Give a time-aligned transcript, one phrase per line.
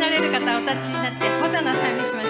[0.00, 2.29] なれる方お立ちになってホザナ賛美しましょ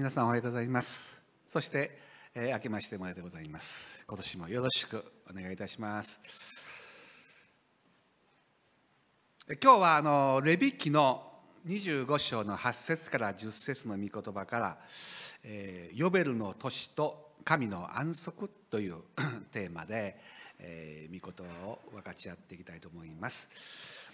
[0.00, 1.90] 皆さんおはようございますそして、
[2.34, 6.22] えー明けましておめでとうございます今年もよろしくお願いいたします
[9.50, 11.22] え今日はあのレビ記の
[11.66, 14.78] 25章の8節から10節の御言葉から、
[15.44, 19.02] えーヨベルの年と神の安息という
[19.52, 20.18] テーマで、
[20.60, 23.50] えー御言葉を分かち合っていきたいと思います。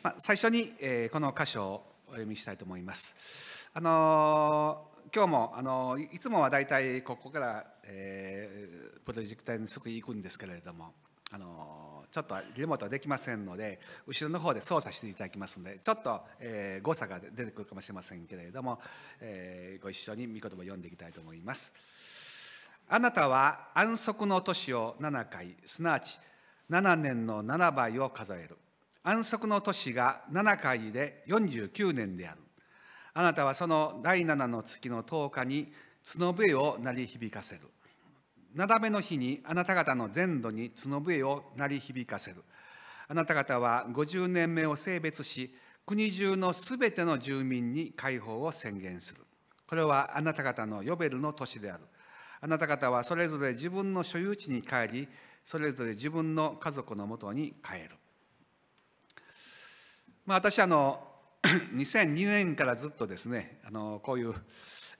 [0.02, 3.70] まあ、最初に、えーこの箇所をお読みしたいと思います。
[3.72, 10.92] あのー今日も、あのいつもはだいたいここから、えープロジェクターにすぐ行くんですけれども、
[11.30, 18.80] あのちょっとリモートはできませんので後ろの方で操作していただきますのでちょっと、えー誤差が出てくるかもしれませんけれども、
[19.20, 21.72] えーご一緒に御言葉を読んでいきたいと思います。
[22.88, 26.18] あなたは安息の年を7回すなわち
[26.70, 28.56] 7年の7倍を数える
[29.04, 32.38] 安息の年が7回で49年である
[33.18, 35.72] あなたはその第7の月の10日に
[36.04, 37.62] 角笛を鳴り響かせる。
[38.54, 42.44] なだめの日にあなた方の全土に角笛を鳴り響かせる。
[43.08, 45.54] あなた方は50年目を性別し
[45.86, 49.22] 国中のすべての住民に解放を宣言する。
[49.66, 51.84] これはあなた方のヨベルの年である。
[52.42, 55.08] あなた方はそれぞれ自分の所有地に帰り
[55.42, 57.92] それぞれ自分の家族のもとに帰る。
[60.26, 61.05] まあ、私あの
[61.74, 64.34] 2002年からずっとですねあのこういう、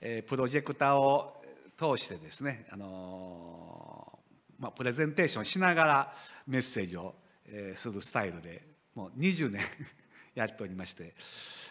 [0.01, 1.41] えープロジェクターを
[1.77, 4.19] 通してですねあの、
[4.59, 6.13] まあ、プレゼンテーションしながら
[6.47, 8.63] メッセージを、えーするスタイルで
[8.95, 9.61] もう20年
[10.37, 11.15] やっておりまして、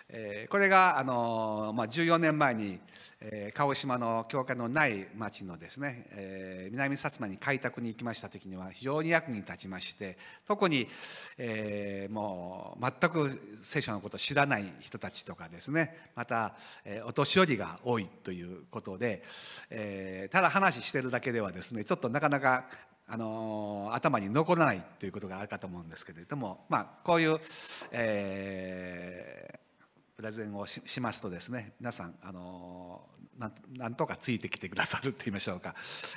[0.09, 2.81] えーこれがあの、まあ、14年前に、
[3.21, 10.89] えー鹿児島の教会のない町のですね、えー南薩摩に開拓に行きました時には非常に役に立ちまして特に、
[11.39, 16.55] えーもう全く聖書のことを知らない人たちとかですねまた、
[16.85, 19.23] えーお年寄りが多いということで、
[19.71, 22.65] えーただ話してるだけではですねちょっとなかなか
[23.09, 27.39] あの頭に残らないということがあるかと思うんですけれども、まあ、こういう、
[27.93, 29.67] えー
[30.17, 33.03] プレゼンをししますとですね皆さんあの
[33.39, 35.75] なんなんとかついてきてくださると言いましょうか、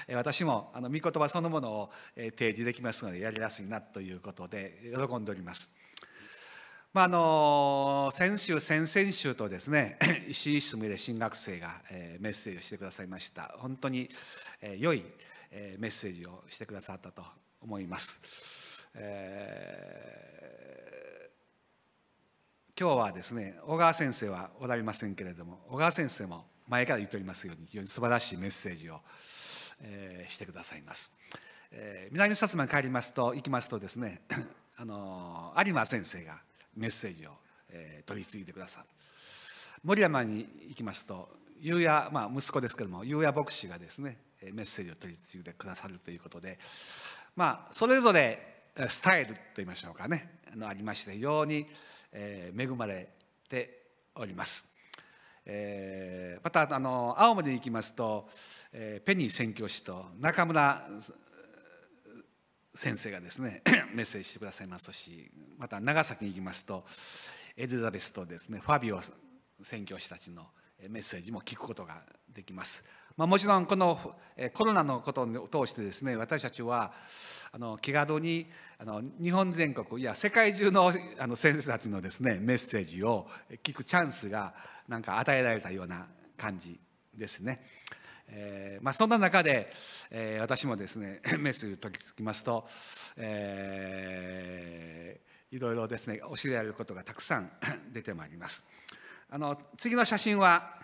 [0.07, 5.69] え私もあの御言葉そのものを、え提示できますのでやりやすいなということで喜んでおります。
[6.93, 14.09] まあ、あの先週先々週とですね 石井すみれ新学生が、えメッセージをしてくださいました本当に、
[14.61, 15.03] え良い、
[15.51, 17.23] えメッセージをしてくださったと
[17.61, 20.29] 思います、えー
[22.79, 29.01] 今日はですね小川先生はおられませんけれども小川先生も前から言っておりますように非常に素晴らしいメッセージを、
[29.81, 31.11] えーしてくださいます、
[31.73, 34.21] えー南薩摩に帰りますと行きますとですね
[34.77, 36.39] あの有馬先生が
[36.77, 37.31] メッセージを、
[37.67, 38.85] えー取り次いでくださる。
[39.83, 41.29] 森山に行きますと
[41.59, 46.57] 優也、まあ、息子ですけども優也牧師がですねメッセージを取り次いでくださるということで
[47.35, 51.67] まあそれぞれスタイルといいましょうかねあのありまして非常に、
[52.11, 53.09] 恵まれ
[53.47, 53.83] て
[54.15, 54.67] おります。
[55.45, 58.27] えーまたあの青森に行きますと、
[58.71, 60.87] えーペニー宣教師と中村
[62.73, 63.61] 先生がですね
[63.93, 66.85] メッセージしてくださいますしまた長崎に行きますと
[67.57, 69.01] エリザベスとですねファビオ
[69.61, 70.47] 宣教師たちの
[70.87, 72.85] メッセージも聞くことができます。
[73.19, 73.99] まあ、もちろんこの
[74.53, 76.93] コロナのことを通してですね私たちは
[77.51, 78.47] あの気軽に
[78.77, 83.27] あの日本全国いや世界中のあの先生たちのですねメッセージを
[83.61, 84.53] 聞くチャンスが
[84.87, 86.07] なんか与えられたような
[86.37, 86.79] 感じ
[87.13, 87.61] ですね。
[88.29, 89.69] えーまあ、そんな中で、
[90.11, 92.65] えー私もですね メッセージを取り付きますと、
[93.17, 97.51] えーいろいろですね教えられることがたくさん
[97.91, 98.65] 出てまいります。
[99.29, 100.79] あの次の写真は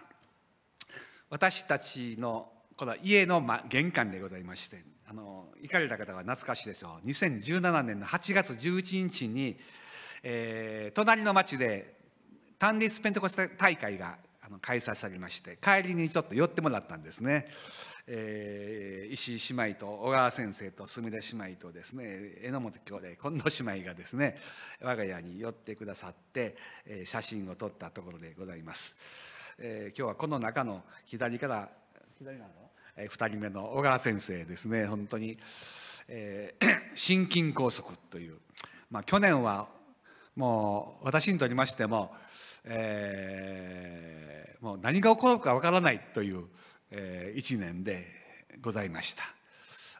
[1.30, 7.08] 私たちのこの家の玄関でございましてあの行かれた方は懐かしいでしょう。
[7.08, 9.58] 2017年の8月11日に、
[10.24, 11.96] えー隣の町で
[12.58, 14.18] 単立ペンテコステ大会が
[14.62, 17.48] 開催されまして帰りにちょっと寄ってもらったんですね、
[18.08, 24.38] えー石井姉妹と小川先生とすみれ姉妹とですね榎本兄弟近藤姉妹がですね
[24.82, 26.56] 我が家に寄ってくださって、
[26.86, 28.98] えー写真を撮ったところでございます、
[29.58, 31.70] えー今日はこの中の左から
[32.18, 32.52] 左なの、
[32.98, 34.86] え2人目の小川先生ですね。
[34.86, 35.38] 本当に、
[36.08, 38.40] えー 心筋梗塞という、
[38.90, 39.68] まあ、去年は
[40.36, 42.14] もう私にとりましても、
[42.66, 46.46] えーもう何が起こるかわからないという、
[46.92, 48.08] え1年で
[48.62, 49.24] ございました。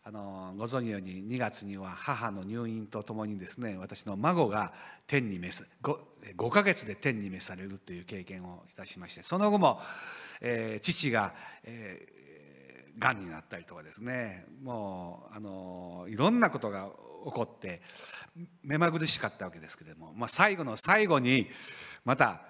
[0.08, 4.72] あのご存知のように2月には母の入院とともにですね私の孫が
[5.08, 5.68] 天に召す。
[5.82, 5.98] 5,
[6.38, 9.82] 5ヶ月で天に召されるという経験をいたしましてその後も、
[10.42, 11.34] えー父が、
[11.64, 12.16] えー
[12.98, 16.88] がんになったりとかですねもうあのいろんなことが
[17.26, 17.82] 起こって
[18.64, 21.48] 目まぐるしかったわけですけれども、まあ、最後の最後に
[22.06, 22.42] また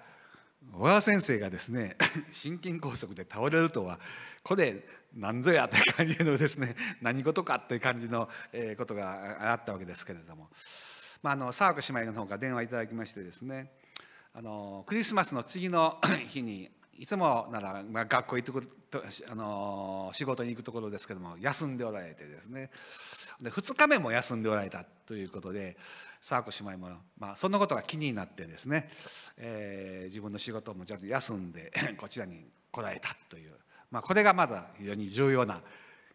[0.72, 1.96] 小川先生がですね
[2.32, 3.98] 心筋梗塞で倒れるとは
[4.42, 10.50] これ何ぞやって感じのですね 何事かっていう感じのえことがあったわけですけれども、
[11.22, 13.72] まあ、あの沢子姉妹の方から電話いただきましてですね
[14.34, 22.70] あのクリスマスの次の 日にいつもなら、まあ、学校行ってくるとあの仕事に行くところですけども休んでおられてですね
[23.40, 25.76] で2日目も休んでおられたということで
[26.20, 28.88] 沢子姉妹も、まあ、そんなことが気になってですね、
[29.36, 33.52] えー自分の仕事もちょっと休んで こちらに来られたという、
[33.90, 35.60] まあ、これがまず非常に重要な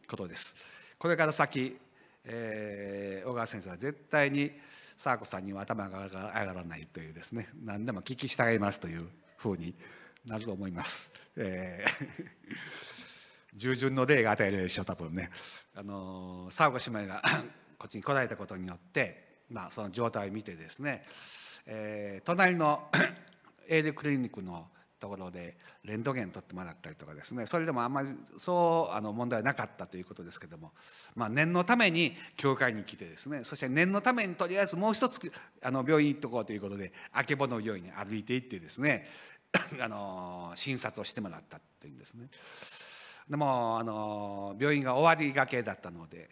[0.08, 0.56] ことです。
[0.98, 1.78] これから先、
[2.24, 4.52] えー小川先生は絶対に
[4.98, 9.08] 沢子さんには頭が上がらないというですね何でも聞き従いますという
[9.38, 9.74] ふうに
[10.26, 11.14] なると思います。
[11.36, 12.08] えー
[13.54, 15.30] 従順の例が与えられるでしょう多分ね。
[15.76, 17.22] あのー沢子姉妹が
[17.78, 21.04] こっちに来られたことによって、まあ、その状態を見てですね、
[21.66, 22.90] えー隣の
[23.68, 24.70] エールクリニックの
[25.02, 30.72] ところでレントゲン取ってもらったりとかですねそれでもあんまりそうあの問題はなかったということですけども、
[31.16, 35.20] まあ、念のために教会に来てですねそして念のためにとりあえずもう一つ
[35.64, 39.08] あの病院行っとこうということであけぼの病院に歩いて行ってですね
[39.82, 42.30] あの診察をしてもらったというんですね。
[43.30, 46.30] でもあの病院が終わりがけだったので、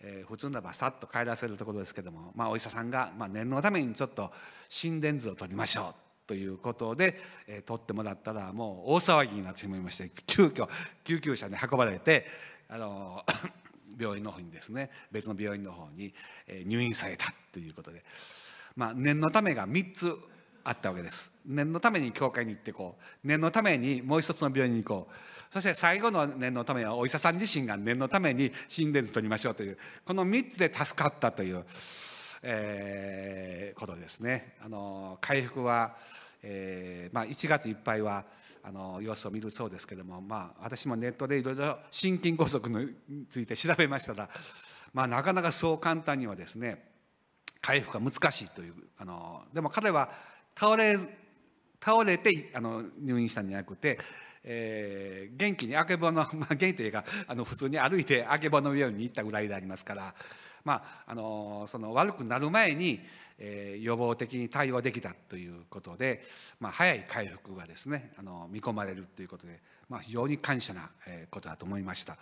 [0.00, 4.32] えー普通ならばさっと帰らせるところですけども、まあ、お医者さんが、まあ、念のためにちょっと
[4.68, 5.94] 心電図を取りましょ
[6.24, 10.68] うということで、えー取ってもらったらもう大騒ぎになってしまいまして急遽
[11.04, 12.26] 救急車に運ばれて
[12.68, 13.24] あの
[13.98, 16.14] 病院の方にですね別の病院の方に
[16.64, 18.04] 入院されたということで、
[18.76, 20.16] まあ、念のためが3つ
[20.64, 21.32] あったわけです。
[21.46, 23.26] 念のために教会に行ってこう。
[23.26, 25.14] 念のためにもう一つの病院に行こう。
[25.52, 31.64] そして最後の念のためはお医者さん自身が念のために心電図取りましょうというこの3つで助かったという、
[32.42, 34.56] えーことですね。
[34.62, 35.96] あの回復は、
[36.42, 38.24] えーまあ、1月いっぱいは
[38.62, 42.60] あの様子を見るそうですけども、まあ、私もネットでいろいろ心筋梗塞
[43.08, 44.28] について調べましたら、
[44.92, 46.84] まあ、なかなかそう簡単にはですね
[47.60, 50.10] 回復が難しいというあのでも彼は
[50.58, 50.98] 倒れ
[51.80, 53.98] 倒れてあの入院したんじゃなくて、
[54.42, 60.14] えー元気にあけぼの、 まあ、元気というかあの普通に歩いてあけぼの病院に行ったぐらいでありますから、
[60.64, 63.00] まあ、あのその悪くなる前に、
[63.38, 66.24] えー予防的に対応できたということで、
[66.58, 70.90] まあ、早い回復がですねあの見込まれるということで、まあ、非常に感謝な
[71.30, 72.18] ことだと思いました。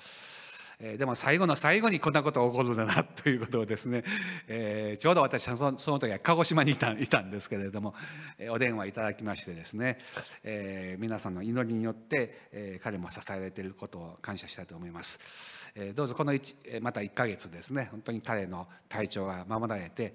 [0.78, 4.04] えーでも最後の最後にこんなことが起こるんだなということをですね、
[4.49, 7.95] えーちょうど私はそのその時は鹿児島にいたいたんですけれども、
[8.38, 9.99] えーお電話いただきましてですね、
[10.45, 15.18] えー皆さんの祈りによって、えー彼も支えられていることを感謝したいと思います。
[15.75, 20.14] えーどうぞこの一えまた1ヶ月ですね本当に彼の体調が守られて、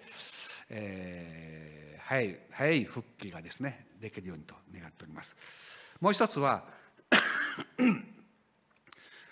[0.69, 5.37] えー早い早い復帰がですねできるようにと願っております。
[6.01, 6.65] もう一つは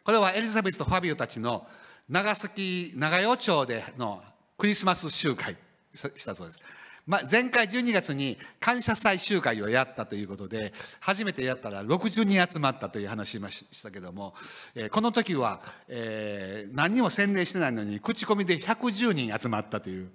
[0.09, 1.67] これはエリザベスとファビオたちの
[2.09, 4.23] 長崎長与町での
[4.57, 5.55] クリスマス集会
[5.93, 6.59] したそうです。
[7.05, 14.33] まあ、前回12月に感謝祭集会をやったということで初めてやったら60人集まったという話しましたけども、
[14.73, 20.09] えーこの時は、えー何にも宣伝してないのに口コミで110人集まったという、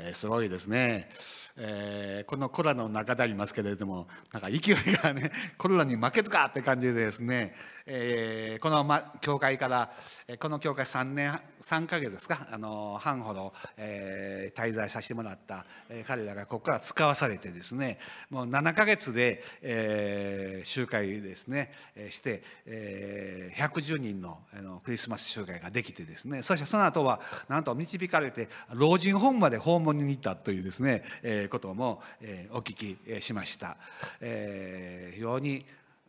[0.00, 1.10] えーすごいですね、
[1.56, 7.54] えーこのコロナの中でありますけれどもなんか勢いがね コロナに負けるかって感じでですね、
[7.86, 9.92] えーこの、ま、教会から
[10.38, 17.98] この教会3年3ヶ月ですかあの半ほど、えー滞在させてもらった、えー彼らがここから使わされてですね
[18.30, 21.72] もう7ヶ月で、えー集会ですね、
[22.10, 33.76] して、えー110人のあのクリスマス集会ができてですねそしてその後はなんと導かれて老人ホームまで訪問に行ったというですね、えーことも、えーお聞きしました。
[34.20, 35.64] えー非常に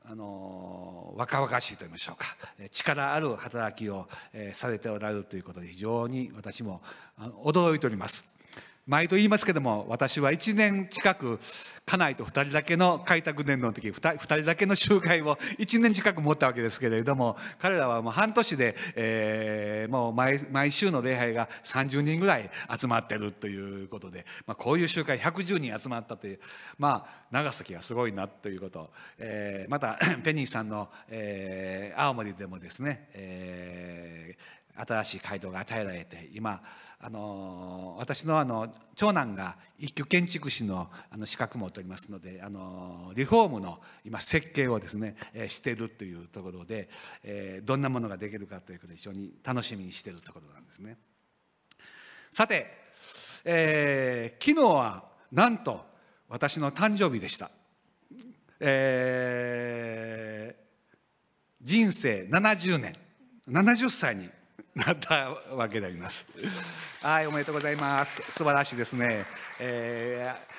[0.06, 2.26] あの若々しいと言いましょうか
[2.72, 6.82] 力ある働きを、えーされておられるということで非常に私も
[7.44, 8.39] 驚いております。
[8.90, 11.40] 毎度言いますけども私は1年近く
[11.86, 26.40] 家内と2人だけの開拓年度の時 2, 人だけの集会を1年近く持ったわけですけれども彼らはもう半年で、えーもう毎毎週の礼拝が30人ぐらい集まってるということで、まあ、こういう集会110人集まったという
[26.78, 36.62] まあ長崎がすごいなということ、えーまた ペニーさんの、えー青森でもですね、えー新しい街道が与えられて今
[37.00, 46.90] あの私のあの長男が一級建築士のあの資格も取りますのであのリフォームの今設計をですね、えしているというところで、
[47.24, 50.98] えどんなものができるかということで非常に楽しみにしているところなんですね。
[52.32, 52.68] さて、
[53.46, 55.86] え昨日はなんと
[56.28, 57.50] 私の誕生日でした。
[58.60, 60.70] えー
[61.62, 62.96] 人生70年
[63.50, 64.30] 70歳に
[64.76, 66.32] なったわけであります。
[67.02, 69.26] はいおめでとうございます素晴らしいですね。
[69.60, 70.50] えー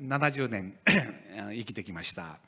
[0.00, 0.74] 70年
[1.52, 2.38] 生きてきました。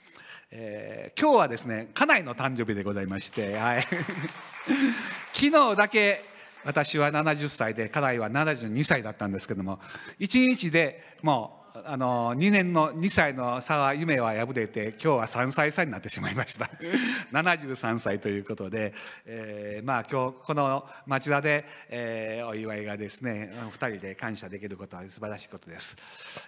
[0.50, 3.82] えー今日はですね家内の誕生日でございまして、はい、
[5.32, 6.24] 昨日だけ
[6.64, 9.80] 私は70歳で家内は72歳だったんですけども
[10.20, 16.70] 1日でもうあの2年の2歳の差は夢は破れて今日は3歳差になってしまいました。
[17.32, 18.92] 73歳ということで、
[19.24, 25.96] えーまあ今日この町田で、えーお祝いがですね2人で感謝できることは素晴らしいことです、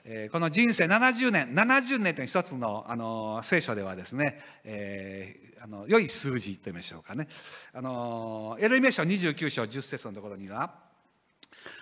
[0.05, 7.27] えーこの人生70年70年という一つのあの聖書ではですね、えーあの良い数字と言いましょうかね。
[7.73, 10.84] あのエルメ書29章10節のところには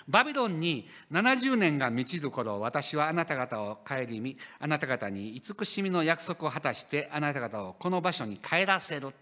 [0.08, 9.12] バビロンに70年が満ちる頃私はあなた方を顧みあなた方に慈しみの約束を果たしてあなた方をこの場所に帰らせる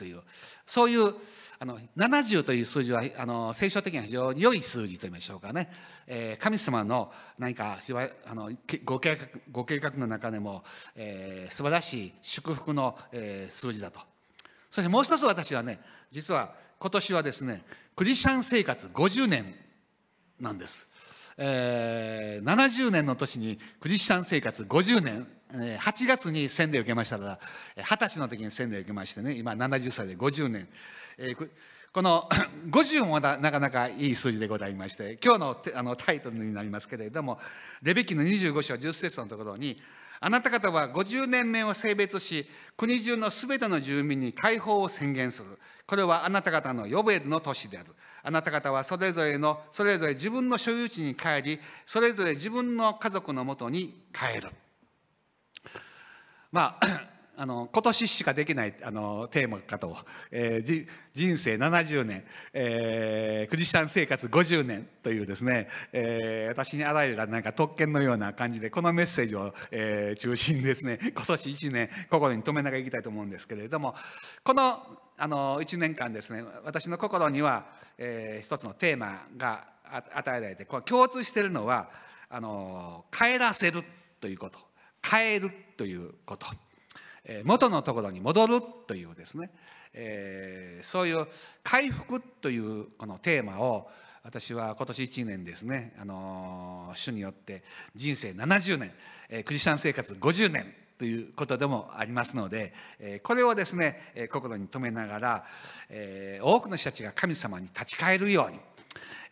[0.00, 0.22] という
[0.64, 1.14] そういう
[1.58, 5.70] あの70という数字はあの聖書的には非常に良い数字と言いましょうかね、
[6.06, 7.78] えー神様の何か
[8.24, 8.50] あの
[8.86, 10.64] ご計画ご計画の中でも、
[10.96, 14.00] えー素晴らしい祝福の、えー数字だと。
[14.70, 17.62] そしてもう一つ私はね実は今年はですね
[17.94, 19.54] クリスチャン生活50年
[20.40, 20.90] なんです。
[21.36, 27.38] えー70年の年にクリスチャン生活50年、8月に洗礼を受けましたから
[27.76, 30.68] 二十歳の時に洗礼を受けましてね今70歳で50年、
[31.18, 31.50] えー
[31.92, 32.28] この
[32.70, 37.40] 50もまだなかなかいい数字でございまして今日のあのタイトルになりますけれども
[37.82, 39.76] レビキの25章10節のところに
[40.22, 45.58] あなた方は50年目を性別し国中のすべての住民に解放を宣言する。
[45.86, 47.94] これはあなた方のヨベルの年である。
[48.22, 54.50] あなた方はそれぞれのそれぞれ自分の所有地に帰りそれぞれ自分の家族のもとに帰る。
[56.52, 59.96] まああの今年しかできないあのテーマかと、
[60.30, 62.22] えー人生70年、
[62.52, 73.94] えークリスチャン生活50年というですね、えー私にあらゆるなんか特権のような感じでこのメッセージを、えー中心にですね 今年1年心に留めながらいきたいと思うんですけれども
[74.44, 79.66] このあの1年間ですね私の心には、えー一つのテーマが
[80.12, 81.90] 与えられてこれ共通しているのは
[82.28, 83.82] あの帰らせる
[84.20, 84.58] ということ。
[85.02, 86.46] 帰るということ。
[87.44, 89.50] 元のところに戻るというですね、
[89.92, 91.26] えーそういう
[91.62, 93.90] 回復というこのテーマを
[94.22, 97.62] 私は今年1年ですね、あのー主によって
[97.94, 98.92] 人生70年、
[99.28, 105.44] えークリスチャン生活50年ということでもありますので、えこれをですね、え心に留めながら、
[105.88, 108.58] え多くの人たちが神様に立ち返るように、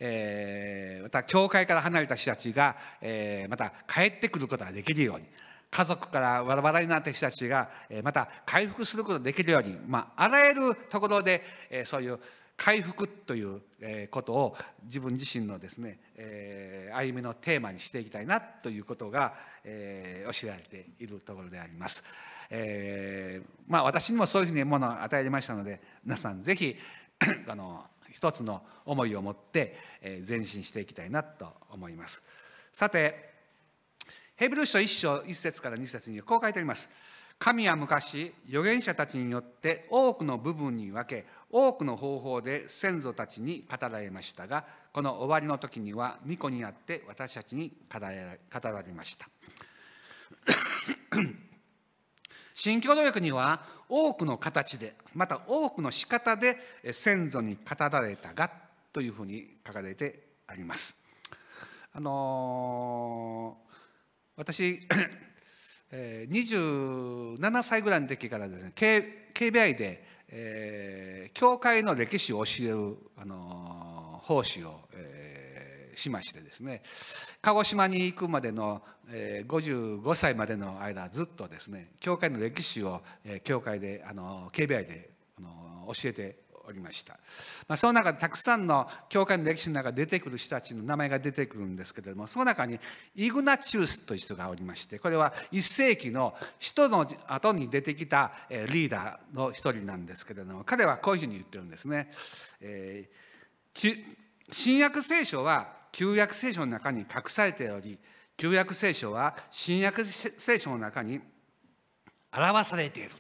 [0.01, 5.27] えまた教会から離れた人たちが、えまた帰ってくることができるように
[5.71, 7.69] 家族からバラバラになった人たちが
[8.03, 11.43] また回復することができるように、まあ、あらゆるところで
[11.85, 12.19] そういう
[12.57, 13.61] 回復という
[14.11, 15.99] ことを自分自身のですね、
[16.93, 22.05] 歩みのテーマにしていきたいなということが、教えられているところであります。
[22.51, 26.77] えーまあ、私にもそういうふうにものを与えましたので皆さんぜひ
[27.47, 29.77] あの一つの思いを持って
[30.27, 32.25] 前進していきたいなと思います。
[32.73, 33.38] さて
[34.39, 36.89] ヘブル書1章1節から2節にこう書いてあります。
[37.41, 48.39] 神は昔預言者たちによって多くの部分に分け多くの方法で先祖たちに語られましたがこの終わりの時には御子にあって私たちに語られ
[48.95, 49.29] ました。
[52.55, 56.59] 新共同訳には多くの形でまた多くの仕方で
[56.93, 58.53] 先祖に語られたが
[58.93, 60.95] というふうに書かれてあります。
[61.93, 63.68] あのー
[64.39, 64.81] 私
[65.93, 76.83] 27歳ぐらいの時からですね K- KBI で、えー教会の歴史を教える、あのー奉仕を、えーしましてですね
[77.43, 86.37] 鹿児島に行くまでの、えー55歳までの間ずっとですね教会の歴史を、えー教会で、あのー KBI で、あのー教えて
[86.69, 87.15] おりました、
[87.67, 92.79] まあ、その中でたくさんの教会の歴史の中で出てくる人たちの名前が出てくるんですけれどもその中に
[93.17, 102.11] イグナチウスという人がおりましてこれは1世紀の人の後に出てきたリーダーの一人なんですけれども彼はこういうふうに言ってるんですね。
[102.61, 103.29] えー
[104.51, 107.99] 新約聖書は旧約聖書の中に隠されており
[108.37, 111.21] 旧約聖書は新約聖書の中に
[112.33, 113.11] 表されている。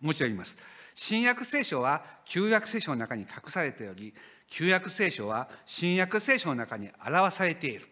[0.00, 0.58] もう一度言います。
[0.96, 4.14] 新約聖書は旧約聖書の中に隠されており
[4.48, 7.86] 旧約聖書は新約聖書の中に表されている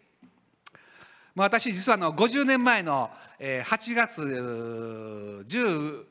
[1.35, 6.03] まあ私実はあの50年前の8月10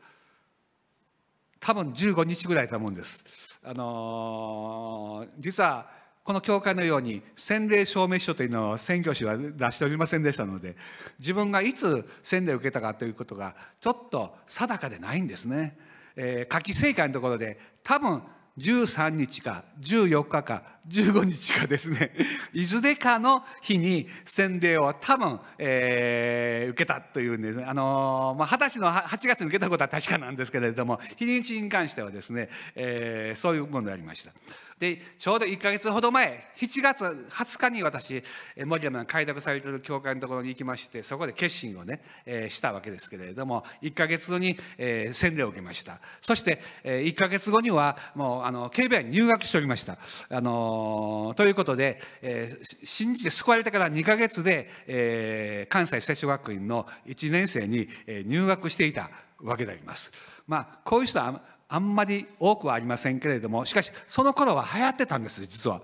[1.59, 3.59] 多分15日ぐらいだと思うんです。
[3.65, 5.89] あのー実は
[6.23, 10.75] この教会のように洗礼証明書というのを宣教師は出しておりませんでしたので
[11.19, 15.77] 自分がいつ洗礼を受けたかということがちょっと定かでないんですね。
[16.17, 18.23] えー、夏季聖会のところで多分
[18.59, 22.13] 13日か14日か15日かですね。
[22.55, 27.65] いずれかの日に洗礼を多分、えー受けたというんですね。
[27.65, 34.33] あのーまあ、20歳の8月に受けたことは確かなんですけれども日にちに関してはですね、えーそういうものでありました。
[34.79, 38.23] でちょうど1か月ほど前7月20日に私
[38.65, 49.99] 森山の開拓されている教会のところに行きましてそこで決心をね、えーしたわけですけれども1か月後に、えー洗礼を受けましたそして、え1か月後にはもうあの警備員に入学しておりました。
[50.29, 57.89] あのーということで、えーし信じて救われてから2か月で、えー関西聖書学院の1年生に、
[58.27, 59.11] 入学していた
[59.41, 60.13] わけであります。
[60.47, 65.81] まあこういう人はあんまり多くはありませんけれどもしかしその頃は流行ってたんです実は。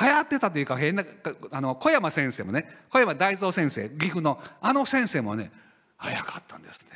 [0.00, 1.04] 流行ってたというか変な
[1.50, 5.50] あの小山先生もね小山大蔵先生岐阜のあの先生もね
[5.96, 6.90] 早かったんですね。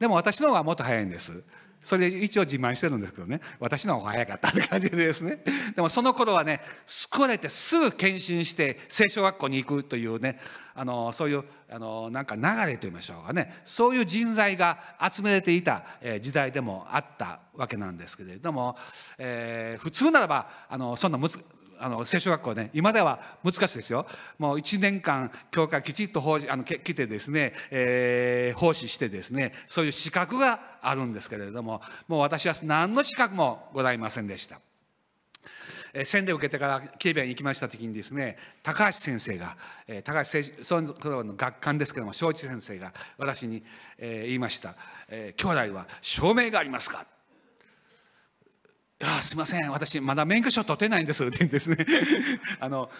[0.00, 1.44] でも私の方がもっと早いんです。
[1.82, 3.40] それ一応自慢してるんですけどね。
[3.58, 5.42] 私の方が早かったって感じでですね。
[5.74, 10.38] でもその頃はね救われてすぐ献身して聖書学校に行くというね
[10.74, 13.52] あのそういうあのなんか流れと言いましょうかね。
[13.64, 14.78] そういう人材が
[15.12, 18.76] 集められていたえ時代でもあったわけなんですけれども、
[19.18, 21.44] えー普通ならばあのそんなむつ
[21.80, 24.06] あの聖書学校ね今では難しいですよ。
[24.38, 34.60] もう1年間教会きちっと奉仕あのけ来てですね、えー奉仕してですねそういう資格があるんですけれどももう私は何の資格もございませんでした。
[35.94, 43.62] え洗礼を受けてから警備員に行きました時にですね高橋先生が、え高橋聖その学官ですけども正知先生が私に、
[43.98, 44.74] えー言いました、
[45.08, 47.04] えー兄弟は証明がありますか?」
[49.02, 51.84] いやすいません私まだ免許証取ってないんですって言うんですね
[52.60, 52.90] あの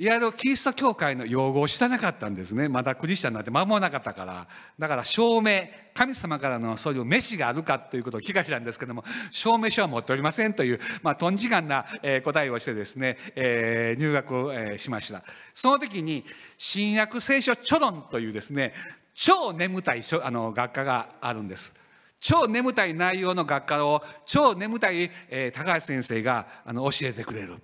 [0.00, 2.70] いわゆるキリスト教会の用語を知らなかったんですね。
[2.70, 4.48] まだクリスチャンなって間もなかったから。
[4.78, 15.22] だから証明神様からのそういう飯があるかということを聞かれたんですけども証明書は持っておりませんという、まあ、とんじがんなえー答えをしてですね、えー入学をえーしました。
[15.52, 16.24] その時に
[16.56, 18.72] 新約聖書チョロンというですね
[19.12, 21.78] 超眠たいあの学科があるんです。
[22.20, 27.56] 超眠たい内容の学科を超眠たい、えー高橋先生があの教えてくれる。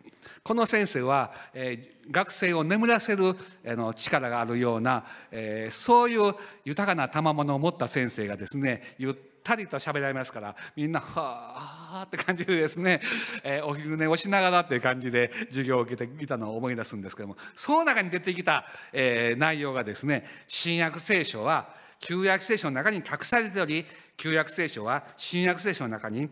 [0.42, 3.34] この先生は、えー学生を眠らせる
[3.66, 13.00] あの力があるような、えーそういう豊かな賜物を持った先生がですねゆったりと喋られますからみんなはあって感じでですね、
[13.44, 21.68] えーお昼寝をしながらっていう感じで授業を受けていたのを思い出すんですけどもその中に出てきた、えー内容がですね新約聖書は
[22.00, 23.84] 旧約聖書の中に隠されており
[24.16, 26.28] 旧約聖書は新約聖書の中に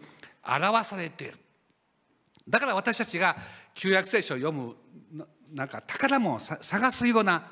[0.47, 1.35] 表されている
[2.49, 3.37] だから私たちが
[3.75, 4.77] 旧約聖書を読む
[5.53, 7.47] なんか宝物を探すような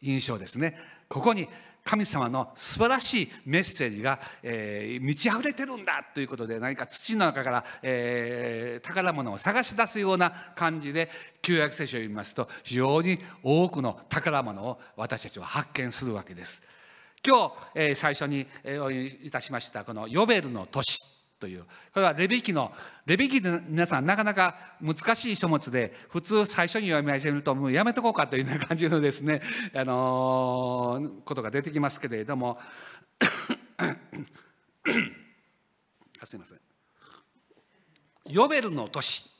[0.00, 0.76] 印象ですね
[1.08, 1.48] ここに
[1.88, 11.08] 神様の素晴らしいメッセージが、えー満ち溢れてるんだということで何か土の中から、えー宝物を探し出すような感じで
[11.40, 16.62] 旧約聖書を読みますと非常に多くの宝物を私たちは発見するわけです。
[17.26, 20.98] 今日、えー最初に、お読みいたしましたこのヨベルの年
[21.40, 22.72] というこれはレビ記の
[23.06, 29.40] レビ記で皆さんなかなか難しい書物で普通最初に読み始めるともうやめとこうかというような感じのですね、
[29.74, 32.58] あのーことが出てきますけれども
[36.20, 36.58] あすいません。
[38.26, 39.30] ヨベルの年、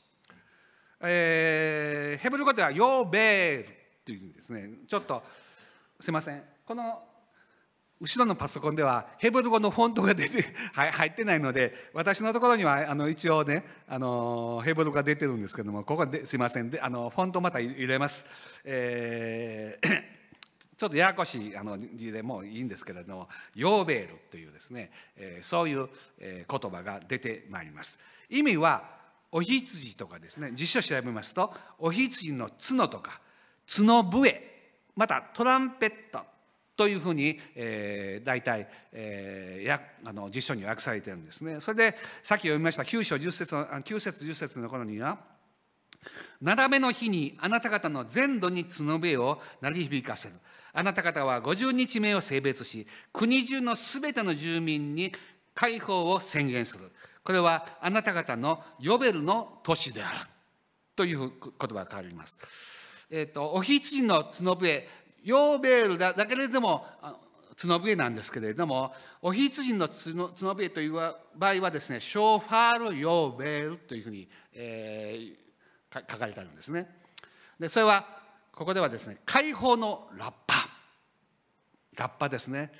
[1.01, 5.21] えーヘブル語ではヨーベルというんですねちょっと
[5.99, 6.43] すいません。
[6.65, 7.08] この
[8.01, 18.25] 後ろのパソコンではヘブル語のフォントが出て 入ってないので私のところにはあの一応ねあのヘブル語が出てるんですけどもここですいませんであのフォントまた入れます。
[18.63, 20.19] えー
[20.79, 27.99] ちょっとややこしいあの字でもいいんですけれども「ヨーベール」というですね、えーそういう、言葉が出てまいります。
[28.29, 28.97] 意味は
[29.29, 33.19] お羊とかですね辞書調べますとお羊の角とか
[33.67, 36.25] 角笛またトランペット
[36.79, 41.59] というふうに、えー、大体、えーやあの辞書に訳されてるんですね。
[41.59, 45.17] それでさっき読みました9章10節のあ9節10節のところには
[46.39, 50.35] 斜めの日にあなた方の全土に角笛を鳴り響かせる。
[50.71, 55.11] あなた方は50日目を性別し、国中のすべての住民に
[55.53, 56.89] 解放を宣言する。
[57.25, 60.29] これはあなた方のヨベルの年である。
[60.95, 62.39] という言葉が変わります。
[63.11, 64.87] えっ、と、お羊の角笛、
[65.23, 67.17] ヨーベールだだけれども、あ
[67.55, 75.49] 角笛なんですけれども、お羊の角笛という場合はですね、ショーファール・ヨーベールというふうに、えー
[75.91, 76.87] 書かれてあるんですね。
[77.59, 78.05] で、それは、
[78.53, 80.55] ここではですね、解放のラッパ。
[81.95, 82.71] ラッパですね。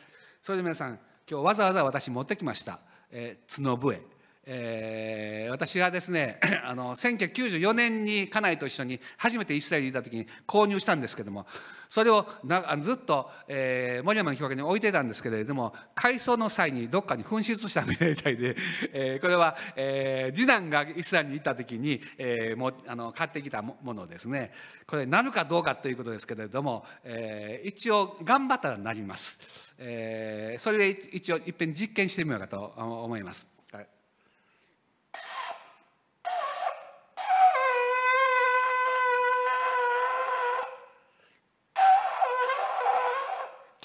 [0.43, 2.79] それで皆さん、今日わざわざ私持ってきました。
[3.09, 4.18] えー角笛。
[4.51, 11.45] えー私がですね あの1994年に家内と一緒に初めてイスラエルにいた時に購入したんですけども
[11.87, 18.55] それをなずっと、えー森山の教会に置いてたんですけれども改装の際にどっかに紛失したみたいで、
[18.93, 24.51] えーこれは、えー次男がイスラエルに行った時に、えーもあの買ってきたもものですね
[24.87, 29.39] これなるかどうかということですけれども、えー一応頑張ったらなります、
[29.77, 33.47] えーそれで一応いっぺん実験してみようかと思います。
[33.71, 33.87] はい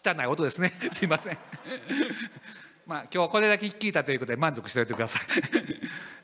[0.04, 0.72] 汚い音ですね。
[0.92, 1.38] すいません。
[2.86, 5.22] まあ今日これだけ聞いたということで満足しておいてください。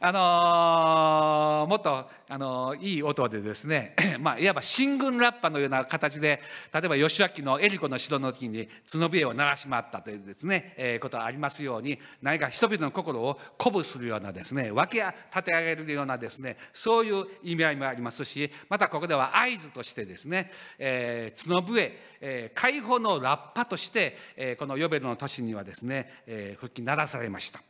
[0.02, 6.40] あのーもっと、あのーいい音でですね、 まあいわば進軍ラッパのような形で、
[6.72, 15.04] 例えば義明のエリコの城の時に角笛を鳴らしまったというですね、えーことがありますように、何か人々の心を鼓舞するようなですね、分け
[15.36, 27.60] 立て上げるようなですね、そういう意味合いもありますし、またここでは合図としてですね、えー角笛、えー解放のラッパとして、えーこのヨベルの年にはですね、えー復帰ならされました。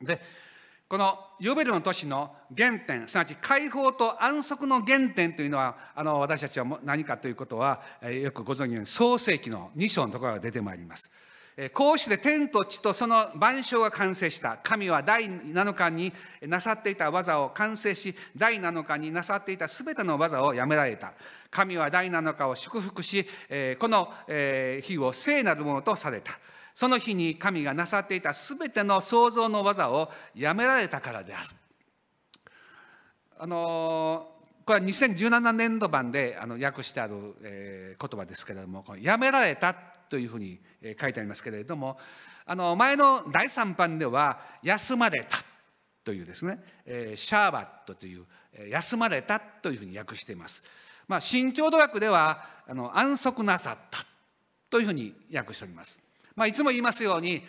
[0.00, 0.20] で
[0.88, 11.10] このヨベルの年の原点すなわち解放と安息の原点というのはあの私たちは何かということは、よくご存知のように創世記の2章のところが出てまいります。
[11.74, 14.58] こうして天と地とその万象が完成した。
[14.62, 16.10] 神は第7日に
[16.42, 21.12] なさっていた技を完成し第7日になさっていたすべての技をやめられた。
[21.50, 23.26] 神は第7日を祝福し、
[23.78, 24.10] この、
[24.80, 26.32] 日を聖なるものとされた。
[26.78, 31.48] その日に神がなさっていたすべての創造の技をやめられたからである。
[33.36, 34.30] あの
[34.64, 40.60] これは2017年度版であの訳してある、えー言葉ですけれども、やめられたというふうに
[41.00, 41.98] 書いてありますけれども、
[42.46, 45.36] あの前の第3版では、休まれた
[46.04, 48.24] というですね、えーシャーバットという、
[48.70, 50.62] 休まれたというふうに訳しています。
[51.08, 53.98] まあ、新共同訳ではあの安息なさった
[54.70, 56.07] というふうに訳しております。
[56.38, 57.42] まあ、いつも言いますように、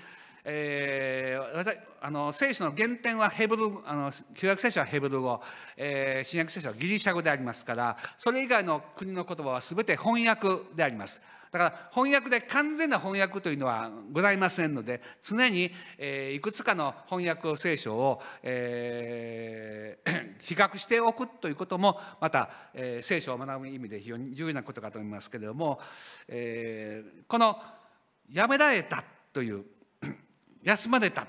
[0.44, 5.42] えーあの聖書の原点はヘブルあの旧約聖書はヘブル語、
[5.78, 11.22] えー新約聖書はギリシャ語でありますからそれ以外の国の言葉は全て翻訳であります。
[11.52, 25.80] だから翻訳で完全な翻訳というのはございませんので常に、えーいくつかの翻訳聖書を、えー 比較しておくということもまた、えー聖書を学ぶ意味で非常に重要なことかと思いますけれども、
[26.28, 27.62] えーこの
[28.32, 29.66] 「やめられた」という
[30.64, 31.28] 休まれた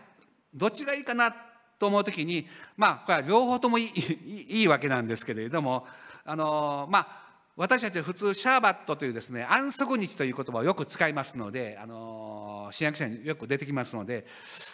[0.52, 1.34] どっちがいいかな
[1.78, 3.88] と思う時にまあこれは両方ともいい
[4.60, 5.86] いいわけなんですけれども
[6.24, 7.20] あのまあ
[7.56, 14.26] 私たちは普通シャーバットというですね安息日という言葉をよく使いますのであの新約者によく出てきますので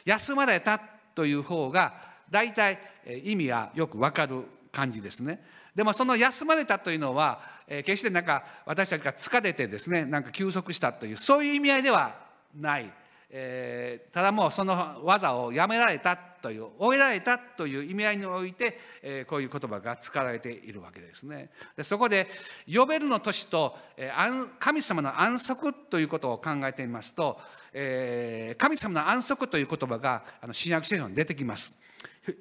[0.04, 0.80] 休まれた
[1.14, 1.94] という方が
[2.30, 2.78] 大体
[3.24, 5.42] 意味はよくわかる感じですね。
[5.76, 12.16] でもその休まれたというのは、えー決してなんか私たちが疲れてですねなんか休息したというそういう意味合いでは
[12.54, 12.90] ない、
[13.30, 21.50] えーただもうその技をやめられたという終えられたという意味合いにおいて、えーこういう言葉が使われているわけですね。
[21.76, 22.26] でそこで
[22.72, 27.38] 「呼べるの年」と、えー神様の安息ということを考えてみますと、
[27.74, 31.82] えー神様の安息という言葉があの新約聖書に出てきます。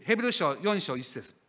[0.04, 1.45] ヘブル書4章1節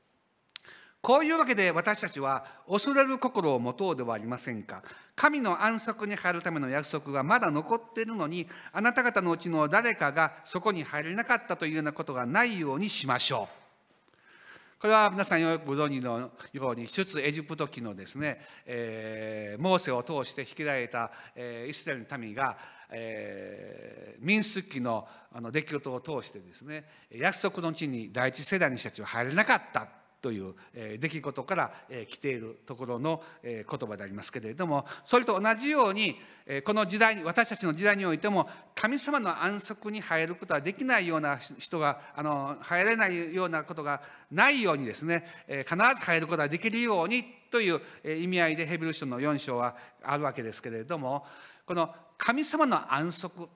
[1.07, 4.83] こういうわけで私たちは恐れる心を持とうではありませんか？
[5.15, 14.81] 神の安息に入るための約束がまだ残っているのに、あなた方のうちの誰かがそこに入れなかったというようなことがないようにしましょう。
[14.81, 22.59] これは皆さんよくご存知のように出エジプト記のですね、えーモーセを通して引きられた、えーイスラエルの民が、
[22.91, 29.87] えー民数記のあの出来事を通してですね約束の地に第一世代の人たちは入れなかった
[30.21, 51.25] というえ出来事からえ来ているところのえ言葉でありますけれどもそれと同じようにえこの時代に私たちの時代においても神様の安息に入ることはできないような人があの入れないようなことがないようにですねえ必ず入ることができるようにというえ意味合いでヘブル書の4章はあるわけですけれども
[51.65, 53.49] この神様の安息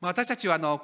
[0.00, 0.82] ま私たちはあの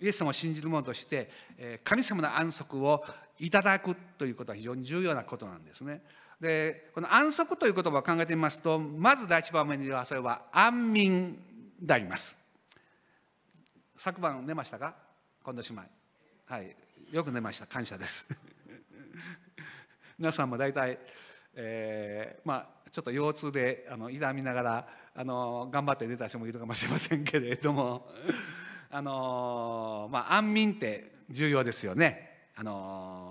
[0.00, 3.04] イエス様を信じる者としてえ神様の安息を
[3.40, 6.02] いただくということは非常に重要なことなんですね。
[6.40, 11.38] でこの安息という言葉を考えてみますとまず第一番目にはそれは安眠
[11.80, 12.50] であります。
[13.96, 14.94] 昨晩寝ましたか？
[15.44, 15.88] 近藤姉妹。
[16.46, 16.76] はい、
[17.12, 18.34] よく寝ました感謝です。
[20.18, 20.98] 皆さんも大体、
[21.54, 28.08] えーまあちょっと腰痛であの痛みながらあの頑張って寝た人もいるかもしれませんけれども
[28.90, 33.29] あのまあ安眠って重要ですよねあの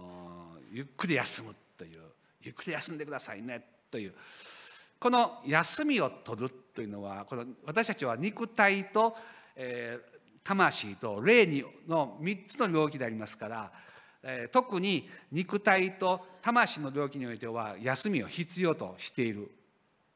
[0.71, 2.01] ゆっくり休むという
[2.41, 4.13] ゆっくり休んでくださいねという
[4.99, 9.15] この休みを取るというのはこの私たちは肉体と、
[9.55, 13.71] えー魂と霊にの3つの領域でありますから、
[14.23, 19.51] えー特に肉体と魂の領域においては休みを必要としている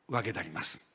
[0.08, 0.92] わけであります。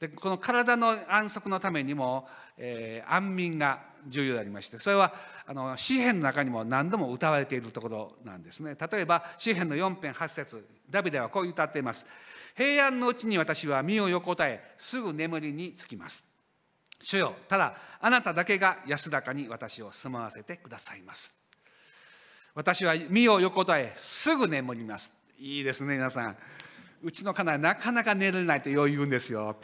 [0.00, 2.26] でこの体の安息のためにも、
[2.56, 5.14] えー安眠が重要でありましてそれは
[5.46, 8.76] あの詩篇の中にも何度も歌われているところなんですね。
[8.78, 12.06] 例えば詩篇の4編8節ダビデはこう歌っています。
[12.56, 16.24] 平安のうちに私は身を横たえすぐ眠りにつきます。
[17.00, 21.34] 主よただあなただけが安らかに私を住まわせてくださいます。
[22.54, 25.12] 私は身を横たえすぐ眠ります。
[25.38, 26.36] いいですね皆さん。
[27.02, 29.56] うちの家内なかなか寝れないとよう言うんですよ。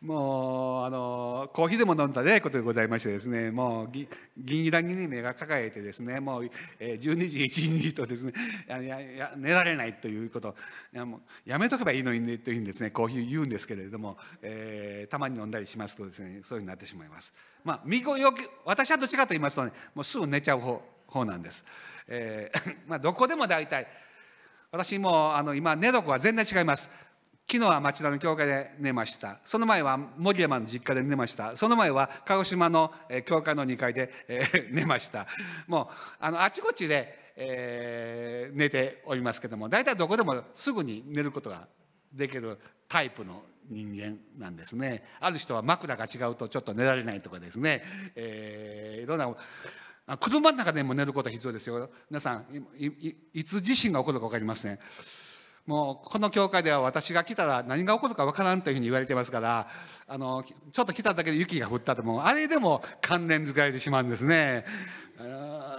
[0.00, 3.50] もうあのコーヒーでも飲んだねことでございましてですね。
[3.50, 6.20] もうぎ銀に目が抱えてですね。
[6.20, 8.32] もう、えー12時1時とですね
[8.68, 10.54] やや寝られないということ。
[10.92, 17.34] やもうやめとけばいいのにねというふうにですねコーヒー言うんですけれども、えーたまに飲んだりしますとですねそういうふうになってしまいます。
[17.64, 21.64] まあ見よき私はどっちかと言いますとねもうすぐ寝ちゃう方方なんです、
[22.08, 23.86] えー まあどこでも大体
[24.70, 26.90] 私もあの今寝床は全然違います。
[27.48, 29.38] 昨日は町田の教会で寝ました。
[29.44, 31.56] その前は森山の実家で寝ました。
[31.56, 32.92] その前は鹿児島の
[33.24, 35.28] 教会の2階で、えー 寝ました。
[35.68, 41.68] もうあのあちこちで、えー寝ておりますけども大体どこでもすぐに寝ることが
[42.12, 45.04] できるタイプの人間なんですね。
[45.20, 47.84] ある人は枕が違うとちょっと寝られないとかですね、
[48.16, 49.32] えーいろんな
[50.18, 51.90] 車の中でも寝ることは必要ですよ。
[52.10, 54.78] 皆さんいいいつ地震が起こるか分かりません。
[55.66, 59.66] もうこの教会では私が来たら何が起こるか分からんというふうに言われてますから
[60.06, 64.64] あのちょっと来ただけで雪が降ったともあれでも関連づかれてしまうんですね。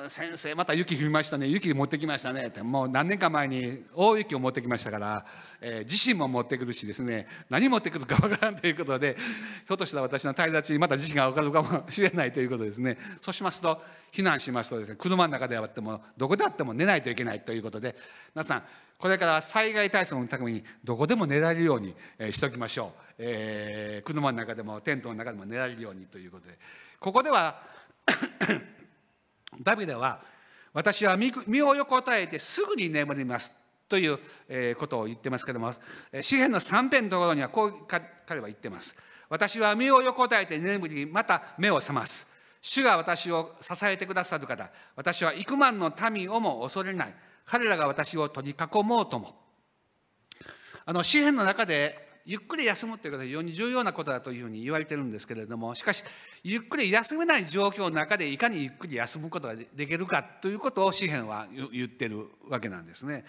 [0.09, 1.47] 先生また雪降りましたね。
[1.47, 2.47] 雪持ってきましたね。
[2.47, 5.25] ってもう何年か前に大雪を持ってきましたから、
[5.61, 7.27] えー地震も持ってくるしですね。
[7.49, 12.97] 何持ってくるか分からんということでひょっとしたら私の旅立ちまた地震が分かるかもしれないということですね。
[13.21, 13.79] そうしますと
[14.11, 17.95] 避難しますとですね車の中であってもどこであっても寝ないといけないということで
[18.33, 18.63] 皆さん
[18.97, 21.95] これから災害対策のためにどこでも寝られるように
[22.31, 26.57] しておきましょう、えー車の中でもテントの中でも寝られるようにということで。
[26.99, 27.61] ここでは
[29.61, 30.21] ダビデは
[30.73, 33.51] 私は身を横たえてすぐに眠ります
[33.87, 35.71] ということを言ってますけども
[36.21, 38.95] 詩篇の3編のところにはこう彼は言ってます。
[39.29, 42.35] 私は身を横たえて眠りまた目を覚ます。
[42.61, 47.15] 主が私を支えてくださる方私は幾万の民をも恐れない。
[47.47, 49.33] 彼らが私を取り囲もうとも
[50.85, 56.03] あの詩篇の中でゆっくり休むということは非常に重要なことだというふうに言われてるんですけれどもしかし
[56.43, 63.23] ゆっくり休めない状況の中でいかにゆっくり休むことができるかということを詩篇は言ってるわけなんですね。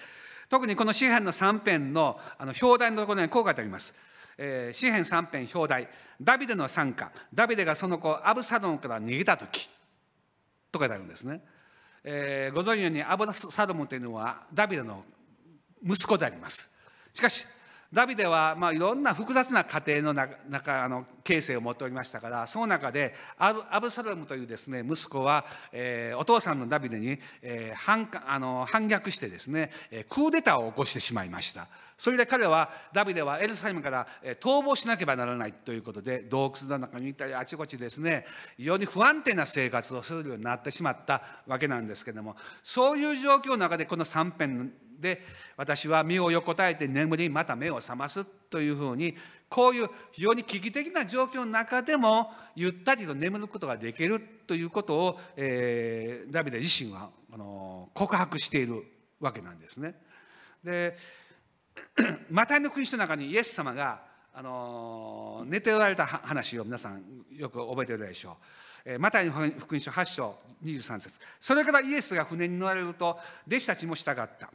[0.48, 3.94] 特にこの詩篇の3編のあの表題のところにこう書いてあります。
[4.36, 5.88] えー詩篇3編表題
[6.20, 9.68] ダビデの参加ダビデがその子アブサロンから逃げた時
[10.72, 11.42] と書いてあるんですね。
[12.10, 15.04] えーご存知のようにアブサロムというのはダビデの
[15.84, 16.70] 息子であります。
[17.12, 17.46] しかし
[17.92, 31.68] ダビデはまあいろんな複雑な家庭の中あの形成を持っておりましたからその中でアブアブサロムというですね息子は、えーお父さんのダビデに、えー反かあの反逆してですねえークーデターを起こしてしまいました。
[31.98, 34.06] それで彼はダビデはエルサレムから
[34.40, 38.24] 逃亡しなければならないということで洞窟の中に行ったりあちこちですね
[38.56, 45.22] 非常に不安定な生活をするようになってしまったわけなんですけどもそういう状況の中でこの3編で
[45.56, 49.16] 私は身を横たえて眠りまた目を覚ますというふうに
[49.48, 58.84] こういう非常に危機的な状況の中でもゆったりと眠ることができるということを、えーダビデ自身はあの告白している
[59.20, 59.94] わけなんですね。
[60.64, 60.96] で
[62.30, 64.00] マタイの国書の中にイエス様が、
[64.34, 67.02] あの寝ておられた話を皆さん
[67.32, 68.36] よく覚えているでしょ
[68.86, 68.98] う。
[68.98, 71.20] マタイの福音書8章23節。
[71.40, 74.50] それからイエスが船に乗られると弟子たちも従った。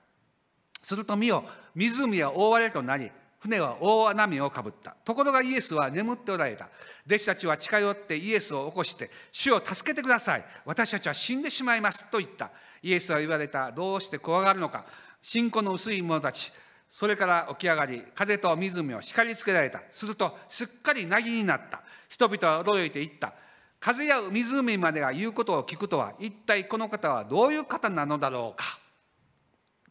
[0.81, 1.45] すると見よ
[1.75, 4.95] 湖は大荒れとなり船は大波をかぶった。
[5.03, 6.69] ところがイエスは眠っておられた。
[7.05, 10.45] 弟子たちは近寄ってイエスを起こして「主を助けてください。
[10.63, 12.51] 私たちは死んでしまいます」と言った。
[12.81, 13.71] イエスは言われた。
[13.73, 14.85] どうして怖がるのか。
[15.21, 16.53] 信仰の薄い者たち。
[16.93, 19.81] それから起き上がり風と湖を叱りつけられた。
[19.89, 21.81] するとすっかり凪になった。
[22.07, 23.33] 人々は驚いて言った。
[23.79, 28.77] 風や湖までが言うことを聞くとは一体この方はどういう方なのだろうか。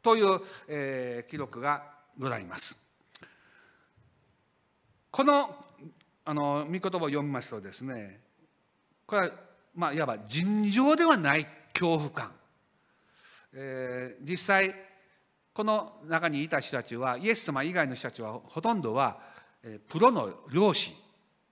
[0.01, 1.83] という、えー記録が
[2.17, 2.95] ございます。
[5.11, 5.57] この
[6.25, 8.21] あの御言葉を読みますとですね
[9.07, 9.31] これは、
[9.75, 12.31] まあ、いわば尋常ではない恐怖感、
[13.55, 14.92] えー実際
[15.55, 19.19] この中にいた人たちはイエス様以外の人たちはほとんどは、
[19.89, 20.95] プロの漁師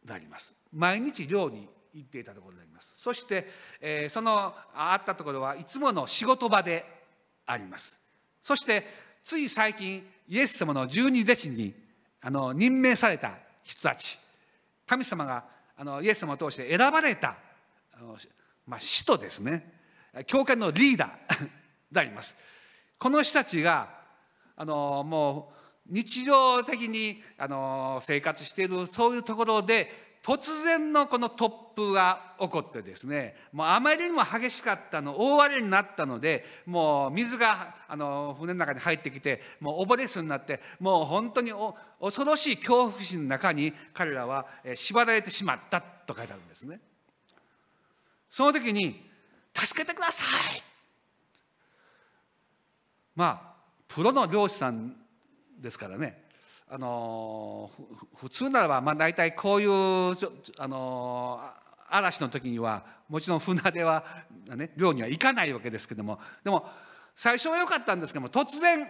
[0.05, 0.57] であります。
[0.73, 2.99] 毎日漁に行っていたところであります。
[3.01, 6.85] そして、そのあったところはいつもの仕事場で
[7.47, 8.01] あります。
[8.41, 8.87] そして
[9.23, 11.75] つい最近イエス様の十二弟子に
[12.23, 13.35] あの任命された
[13.65, 14.19] 人たち
[14.87, 15.45] 神様が
[15.77, 17.37] あのイエス様を通して選ばれた
[17.93, 18.17] あの、
[18.67, 19.79] まあ、使徒ですね。
[20.27, 21.49] 教会のリーダー
[21.93, 22.37] であります。
[23.01, 23.89] この人たちが
[24.55, 25.53] あのも
[25.89, 41.53] う日常的にあの生活しているそういうところで突然のこの突風が起こってですねもうあまりにも激しかったの大荒れになったのでもう水があの船の中に入ってきてもう溺れそうになってもう本当に
[41.99, 46.81] 恐ろしい恐怖心の中に彼らは縛られてしまったと書いてあるんですね。
[48.29, 49.09] その時に
[49.57, 50.23] 「助けてくださ
[50.55, 50.63] い!」
[53.21, 53.53] まあ
[53.87, 54.97] プロの漁師さん
[55.59, 56.25] ですからね。
[56.71, 57.71] あの
[58.17, 59.71] 普通ならばまあ大体こういう
[60.57, 61.39] あの
[61.91, 64.05] 嵐の時にはもちろん船では、
[64.57, 66.19] ね、漁には行かないわけですけども。
[66.43, 66.67] でも
[67.15, 68.87] 最初は良かったんですけども突然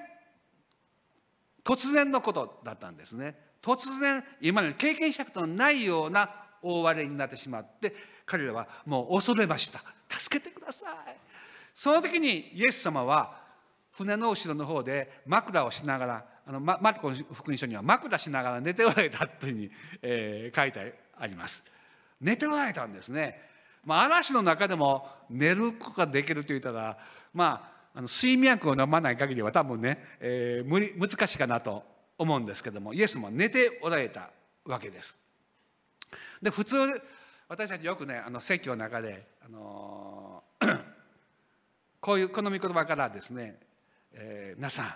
[1.65, 3.35] 突然のことだったんですね。
[3.61, 6.31] 突然今まで経験したことのないような
[6.63, 9.83] 大荒れになってしまって彼らはもう恐れました。
[10.09, 11.17] 助けてください。
[11.75, 13.40] その時にイエス様は
[13.93, 19.71] 船の後ろの方で枕をしながらあのママルコの福音書には枕しながら寝ておられたというふうに、
[20.03, 21.65] えー書いてあります。
[22.21, 23.41] 寝ておられたんですね、
[23.85, 26.99] まあ、嵐の中でも寝ることができると言ったら
[27.33, 31.85] まああの睡眠薬を飲まない限りは多分ね、えー無理難しいかなと
[32.19, 34.31] 思うんですけどもイエスも寝ておられた
[34.65, 35.19] わけです。
[36.43, 36.77] で普通
[37.49, 40.43] 私たちよくねあの説教の中で、あの
[42.01, 43.59] こういうこの御言葉からですね、
[44.15, 44.87] えー皆さん、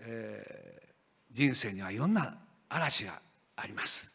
[0.00, 0.88] えー
[1.30, 2.34] 人生にはいろんな
[2.68, 3.20] 嵐が
[3.56, 4.12] あります、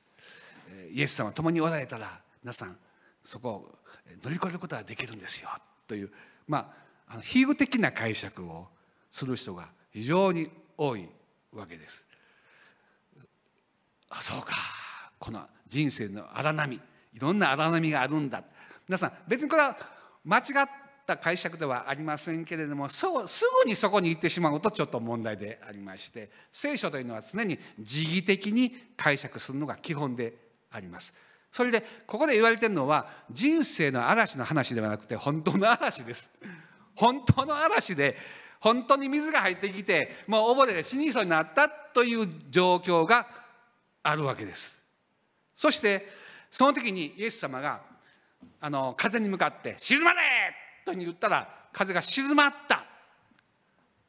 [0.70, 2.76] えイエス様共におられたら皆さん
[3.24, 3.76] そこを
[4.24, 5.50] 乗り越えることができるんですよ
[5.88, 6.12] という
[6.48, 6.74] ま
[7.08, 8.68] あ比喩的な解釈を
[9.12, 11.08] する人が非常に多い
[11.54, 12.08] わけです。
[14.10, 14.56] あそうか。
[15.20, 16.76] この人生の荒波。
[16.76, 18.44] いろんな荒波があるんだ。
[18.88, 19.78] 皆さん別にこれは
[20.24, 20.44] 間違っ
[21.04, 30.34] った解釈ではありませんけれどもそうすぐにそこに行ってしまうとちょっと問題でありまして聖書というのは常に時義的に解釈するのが基本で
[30.72, 31.14] あります。
[31.52, 36.32] それでここで言われてるのは人生の嵐の話ではなくて本当の嵐です。
[36.96, 38.18] 本当の嵐で
[38.60, 43.28] 本当に水が入ってきてもう溺れて死にそうになったという状況が
[44.02, 44.84] あるわけです。
[45.54, 46.08] そして
[46.50, 47.82] その時にイエス様が
[48.60, 50.20] あの風に向かって「沈まれ!」
[50.86, 52.84] と言ったら風が静まった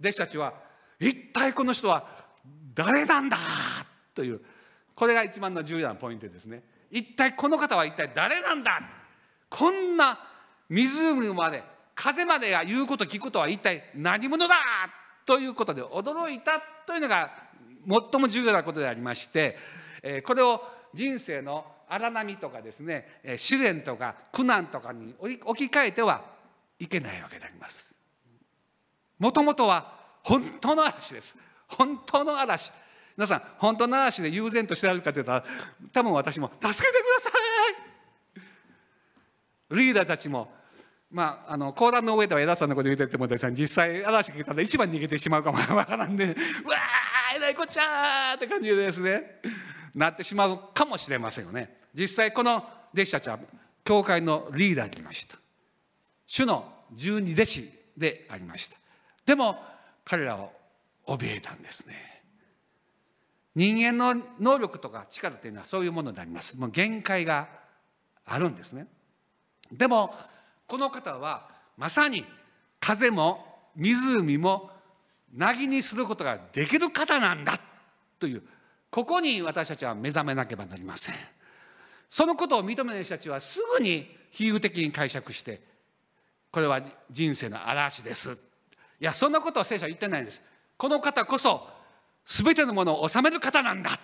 [0.01, 0.55] 弟子たちは
[1.01, 2.07] 「一体この人は
[2.75, 3.39] 誰なんだ!」
[4.15, 4.41] という
[4.95, 6.63] これが一番の重要なポイントですね。
[6.91, 8.81] 一体この方は一体誰なんだ
[9.51, 10.19] こんな
[10.69, 11.63] 湖まで
[11.95, 14.55] 風までが言うこと聞くことは一体何者だ
[15.27, 17.33] ということで驚いたというのが
[18.13, 19.57] 最も重要なことでありまして
[20.25, 20.63] これを
[20.93, 26.34] 人生の荒波とかですね試練とか苦難とかに置き換えては
[26.79, 28.01] いけないわけであります。
[29.19, 31.37] もともとは本当の嵐です。
[31.69, 32.73] 本当の嵐。
[33.17, 35.43] 皆さん、本当の嵐で悠然としてられるかというと、
[35.93, 37.31] 多分私も、助けてくださ
[39.71, 40.53] いリーダーたちも、
[41.11, 49.41] まあ、あの講談の上では偉そうなこと言うててもですね実際嵐が来たら一番逃げてしまうかもわからんで、うわーえらいこっちゃーって感じでですね
[49.95, 53.39] なってしまうかもしれませんよね実際この弟子たちは
[53.85, 55.37] 教会のリーダーにいました
[56.27, 58.77] 主の十二弟子でありました。
[59.27, 59.57] でも
[60.05, 60.53] 彼らを
[61.07, 62.23] 怯えたんですね。
[63.55, 66.59] 人間の能力とか力というのはそういうものであります。
[66.59, 67.49] もう限界が
[68.25, 68.87] あるんですね。
[69.73, 70.15] でも
[70.67, 72.25] この方はまさに
[72.81, 73.47] 風も
[73.77, 74.71] 湖も
[75.33, 77.59] なぎにすることができる方なんだ
[78.19, 78.43] という。
[78.91, 81.15] ここに私たちは目覚めなければなりません。
[82.09, 85.61] そのことを認める人たちはすぐに比喩的に解釈して
[86.55, 86.81] これは
[87.11, 88.31] 人生の嵐です。
[89.01, 90.41] いやそんなことを聖書は言ってないんです。
[90.77, 91.69] この方こそ
[92.25, 93.99] 全てのものを治める方なんだ。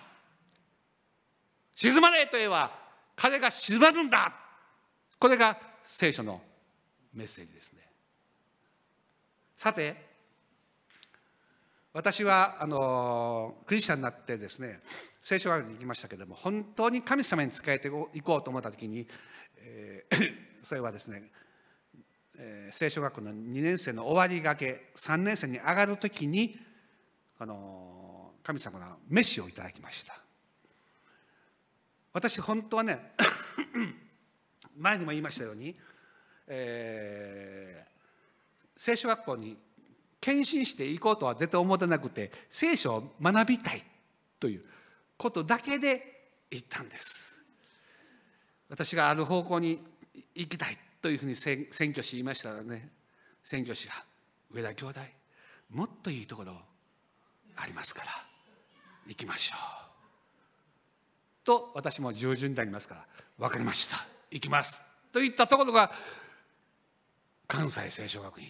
[1.73, 2.77] 沈まれといえば
[3.15, 4.33] 風が沈まるんだ。
[5.17, 6.41] これが聖書の
[7.13, 7.79] メッセージですね。
[9.55, 9.95] さて
[11.93, 14.81] 私はあのクリスチャンになってですね
[15.21, 19.07] 聖書学に行きましたけども本当に神様に仕えていこうと思った時に、
[19.55, 20.33] えー、
[20.63, 21.31] それはですね、
[22.37, 26.57] えー、聖書学校の2年生の終わりがけ3年生に上がる時に
[27.39, 30.21] あの神様が飯をいただきました。
[32.13, 33.13] 私本当はね
[34.75, 35.77] 前にも言いましたように、
[36.47, 37.89] えー、
[38.75, 39.57] 聖書学校に
[40.19, 43.83] 献身していこうとは絶対思ってなくて聖書を学びたい
[44.39, 44.65] という
[45.17, 47.41] ことだけで行ったんです。
[48.69, 49.83] 私がある方向に
[50.35, 50.77] 行きたい。
[51.01, 52.89] というふうに選挙し言いましたらね
[53.43, 53.93] 選挙師が
[54.51, 54.99] 上田兄弟
[55.71, 56.53] もっといいところ
[57.55, 58.07] ありますから
[59.07, 59.81] 行きましょう。
[61.43, 63.05] と私も従順でありますから
[63.39, 63.97] 分かりました。
[64.29, 64.83] 行きます。
[65.11, 65.91] といったところが
[67.47, 68.47] 関西聖書学院。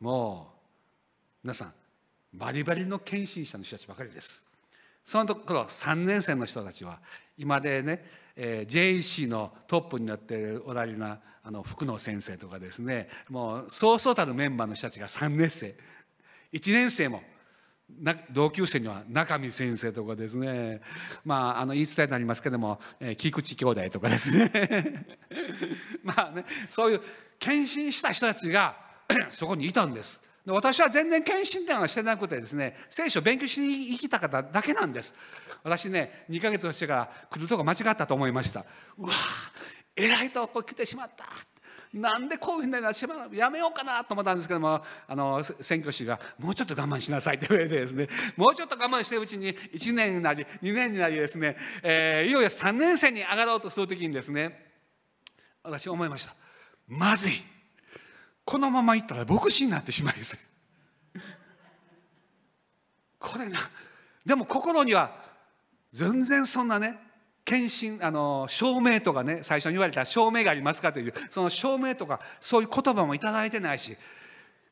[0.00, 0.52] も
[1.42, 1.72] う皆さん
[2.32, 4.46] バリバリの献身者の人たちばかりです。
[5.04, 7.00] そのところ3年生の人たちは
[7.36, 8.04] 今でね、
[8.36, 13.08] えー、JEC のトップになっておられるなあの福野先生とかですね。
[13.28, 15.74] もうそうそうたるメンバーの人たちが3年生。
[16.52, 17.22] 1年生も
[18.30, 20.80] 同級生には中見先生とかですね。
[21.24, 25.06] まああの言い伝えになりますけども、えー、菊池兄弟とかですね。
[26.02, 27.00] まあねそういう
[27.38, 28.76] 献身した人たちが
[29.30, 30.22] そこにいたんです。
[30.46, 35.14] 私は全然献身ではしてなくてですね聖書を勉強しに行きたかっただけなんです。
[35.62, 38.64] 私ね2ヶ月してから来るとこ間違ったと思いました。
[38.98, 39.12] うわ
[39.94, 41.26] えらいとこ来てしまった。
[41.92, 48.08] なんでこういうふうになってしまやめようかなと思ったんですけどもあの選挙師がもうちょっと我慢しなさいって言われてですね。
[48.36, 54.72] もうちょっと我慢してるうちに1年になり2年になりですね、えー、いよいよ3年生に上がろうとする時にですね
[55.62, 56.34] 私思いました。
[56.88, 57.32] まずい。
[58.44, 60.36] このままいったら牧師になってしまいます。
[63.18, 63.60] これな
[64.24, 65.21] でも心には
[65.92, 66.98] 全然そんなね
[67.44, 73.96] 献身あの証明とかね最初に言われた証明がありますかというその証明とかそういう言葉も頂いてないし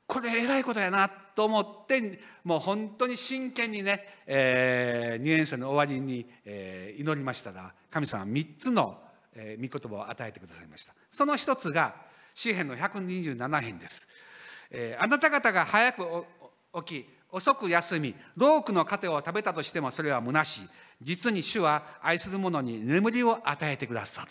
[0.06, 8.98] これ偉いことやなと思ってもう本当に真剣にね、えー、2年生の終わりに、えー、祈りましたら神様は3つの、
[9.34, 10.94] えー、御言葉を与えてくださいました。
[11.10, 11.94] その一つが
[12.34, 14.08] 詩編の127編です、
[14.70, 16.24] えー、あなた方が早く
[16.84, 20.68] 起き遅く休み多くの糧を食べたとしてもそれは虚しい。
[21.00, 24.28] 実に主は愛する者に眠りを与えてくださる。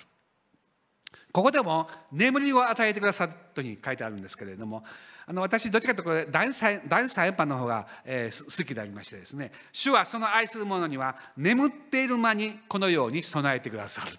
[1.32, 4.84] ここでも眠りを与えてくださるとに書いてあるんですけれども
[5.28, 14.18] あの私どっちかというと第三版の方が、えー、好きでありましてですね主はその愛する者には眠っている間にこのように備えてくださる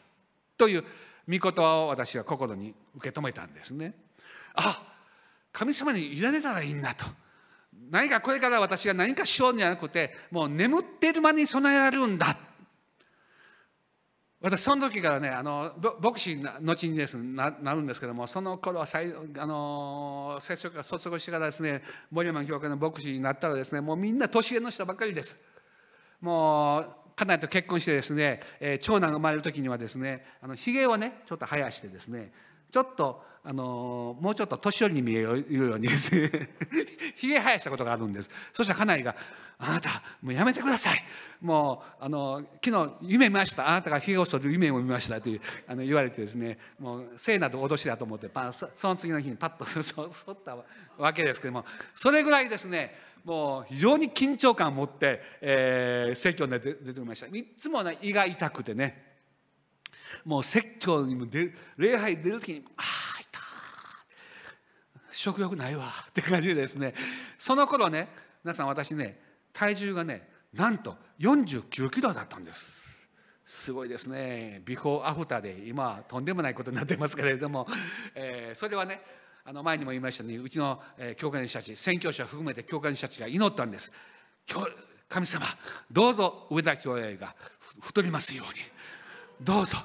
[0.57, 0.85] という
[1.28, 3.95] 御言葉を私は心に受け止めたんですね。
[4.55, 4.83] あ
[5.53, 7.07] 神様に委ねたらいいんだと。
[7.89, 12.37] 何かこれから私が何かしようんじゃなくてもう眠ってる間に備えられるんだ。
[14.43, 25.39] 私その時からねあの牧師後にですななるんですけどもその頃は最あの聖書が卒業してからですね森山教会の牧師になったらですねもうみんな年上の人ばっかりです。
[26.22, 32.33] もう家内と結婚してですね、えー、長男が生まれる時にはですねあのひげをねちょっと生やしてですね
[32.71, 36.51] ちょっとあのもうちょっと年寄りに見えるようにですね。
[37.16, 38.31] ひげ生やしたことがあるんです。
[38.53, 39.16] そしたら家内が
[39.59, 41.03] 「あなたもうやめてください。
[41.41, 43.68] もうあの昨日夢見ました。
[43.68, 46.59] あなたがひげを剃る夢を見ました」というあの言われてですね。
[46.79, 50.59] もう聖なる脅しだと思ってパその次の日にパッと 剃った
[50.99, 51.64] わけですけども。
[51.95, 52.95] それぐらいですね
[53.25, 57.27] もう非常に緊張感を持って、えー、説教に出てきました。
[57.27, 59.10] いつもね胃が痛くてね
[60.25, 63.41] もう説教にも出礼拝出る時に「ああ痛
[65.13, 66.95] 食欲ないわ」って感じでですね。
[67.39, 68.09] その頃ね
[68.45, 69.21] 皆さん私ね
[69.53, 73.09] 体重がねなんと49キロだったんです。
[73.45, 74.63] すごいですね。
[74.65, 77.67] ビフォーアフターで今はとんでもないことになってますけれども、
[78.15, 79.03] えー、それはね
[79.45, 83.93] あの前にも言いましたようにうちの、えー教会の人たち宣教師を含めて教会の人たちが祈ったんです。
[85.09, 85.45] 神様
[85.91, 87.35] どうぞ上田教会が
[87.81, 88.61] 太りますように。
[89.45, 89.79] どうぞ。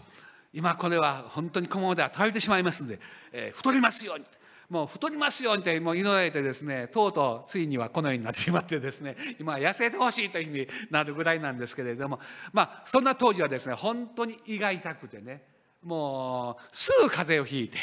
[0.56, 3.00] 今これは本当にこのままでは倒れてしまいますので、
[3.34, 4.26] えー太りますように。
[4.70, 12.20] もう太りますようにってもう祈られてですねとうとうついにはこのようになってしまってですね 今は痩せてほしいというふうになるぐらいなんですけれども
[12.52, 15.44] まあそんな当時はですね本当に胃が痛くてね
[15.84, 17.78] もうすぐ風邪をひいて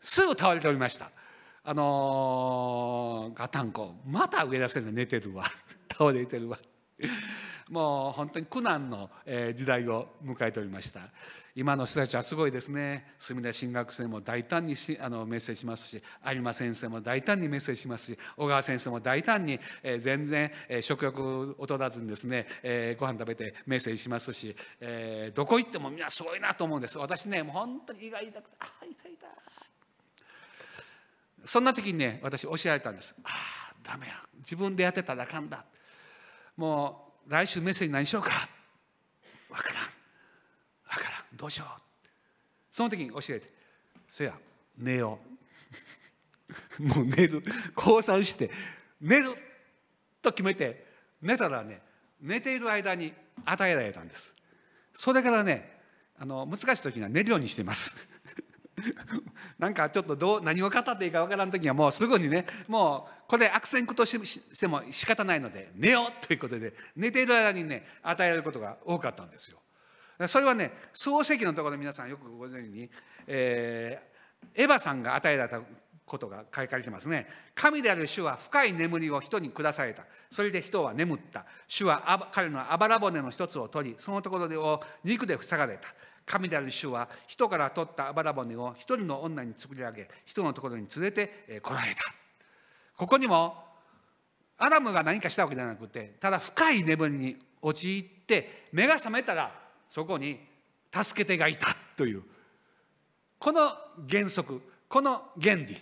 [0.00, 1.10] すぐ倒れておりました。
[1.64, 5.44] あのーガタンコまた上田先生寝てるわ。
[5.92, 6.58] 倒れてるわ。
[7.70, 9.10] もう本当に苦難の
[9.54, 11.00] 時代を迎えておりました。
[11.58, 13.06] 今の人たちはすごいですね。
[13.18, 26.98] 墨田新学生も大胆にしあのメッセージしますし有馬先生も大胆にメッセージしますし小川先生も大胆に、え全然、え食欲を劣らずにですね、えーご飯食べてメッセージしますし、えどこ行ってもみんなすごいなと思うんです。
[26.98, 29.30] 私ねもう本当に胃が痛くてああ痛い痛い。
[31.44, 33.18] そんな時にね私教えられたんです。
[33.24, 33.28] あ
[33.72, 34.14] あダメや。
[34.38, 35.64] 自分でやってたらあかんだ。
[36.56, 38.48] もう来週メッセージ何しようか。
[39.50, 39.82] わからん。
[39.82, 39.88] わ
[40.90, 41.36] からん。
[41.36, 41.82] どうしよう。
[42.70, 43.50] その時に教えて。
[44.08, 44.34] そや
[44.78, 45.18] 寝よ
[46.78, 46.82] う。
[46.82, 47.42] もう寝る。
[47.74, 48.50] 降参して。
[49.00, 49.30] 寝る
[50.22, 50.86] と決めて。
[51.20, 51.80] 寝たらね
[52.20, 53.12] 寝ている間に
[53.44, 54.34] 与えられたんです。
[54.92, 55.76] それからね
[56.18, 57.96] あの難しい時には寝るようにしてます。
[59.58, 69.58] なんかちょっとどう何を語っていいかわからん時にはもうすぐにねもうこれ悪戦苦闘しても仕方ないので寝ようということで寝ている間にね与えられることが多かったんですよ。
[70.28, 72.90] それはね漱石のところで皆さんよくご存知に、
[73.26, 74.16] えー
[74.54, 75.60] エヴァさんが与えられた
[76.04, 77.26] ことが書かれてますね。
[77.54, 80.04] 神である主は深い眠りを人に下された。
[80.30, 81.46] それで人は眠った。
[81.66, 85.88] 主は彼のあばら骨の一つを取り、そのところを肉で塞がれた。
[86.24, 92.02] 神である主は人から取ったあばら骨を一人の女に作り上げ、人のところに連れてえー来られた。
[92.96, 93.54] ここにも
[94.58, 99.52] アダムが何かしたわけじゃなくてただ深い眠りに陥って目が覚めたら
[99.88, 100.38] そこに
[100.92, 102.22] 助け手がいたという
[103.38, 103.72] この
[104.08, 105.76] 原則この原理。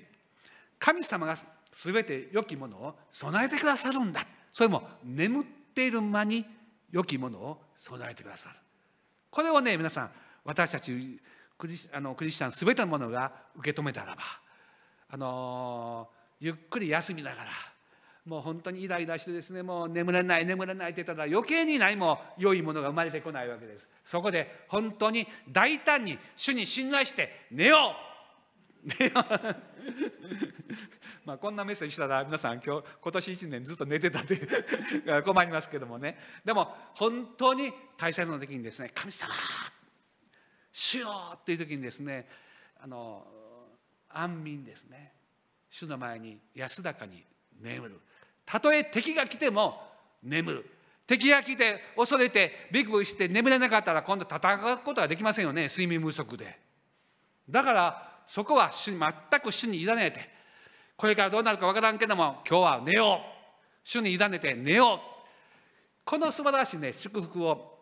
[0.78, 1.36] 神様が
[1.72, 4.20] 全て良きものを備えてくださるんだ。
[4.52, 6.44] それも眠っている間に
[6.90, 8.56] 良きものを備えてくださる。
[9.30, 10.10] これをね皆さん
[10.44, 11.20] 私たち
[11.56, 14.22] クリスあのクリスチャン全てのものが受け止めたらば
[15.08, 16.08] あの
[16.44, 17.50] ゆっくり休みながら。
[18.26, 23.88] もう本当にイライラしてですねもう眠れない眠れないって言ったら余計に何も良いものが生まれてこないわけです。
[24.04, 27.94] そこで本当に大胆に主に信頼して寝よ
[28.84, 28.88] う。
[28.98, 29.24] 寝よう
[31.24, 34.36] まあこんなメッセージしたら皆さん今日今年1年ずっと寝てたって
[35.24, 36.18] 困りますけどもね。
[36.44, 39.32] でも本当に大切な時にですね神様
[40.72, 42.26] 主よっていう時にですね
[42.82, 43.26] あの
[44.10, 45.23] 安眠ですね。
[45.74, 47.24] 主の前に安らかに
[47.60, 48.00] 眠る。
[48.46, 49.82] たとえ敵が来ても
[50.22, 50.70] 眠る。
[51.04, 56.60] 敵が来て恐れてビクビクして眠れなかったら今度戦うことができませんよね睡眠不足で。
[57.50, 60.20] だからそこは主に全く主に委ねて
[60.96, 63.18] これからどうなるかわからんけども今日は寝よう。
[63.82, 64.98] 主に委ねて寝よう。
[66.04, 67.80] この素晴らしいね祝福を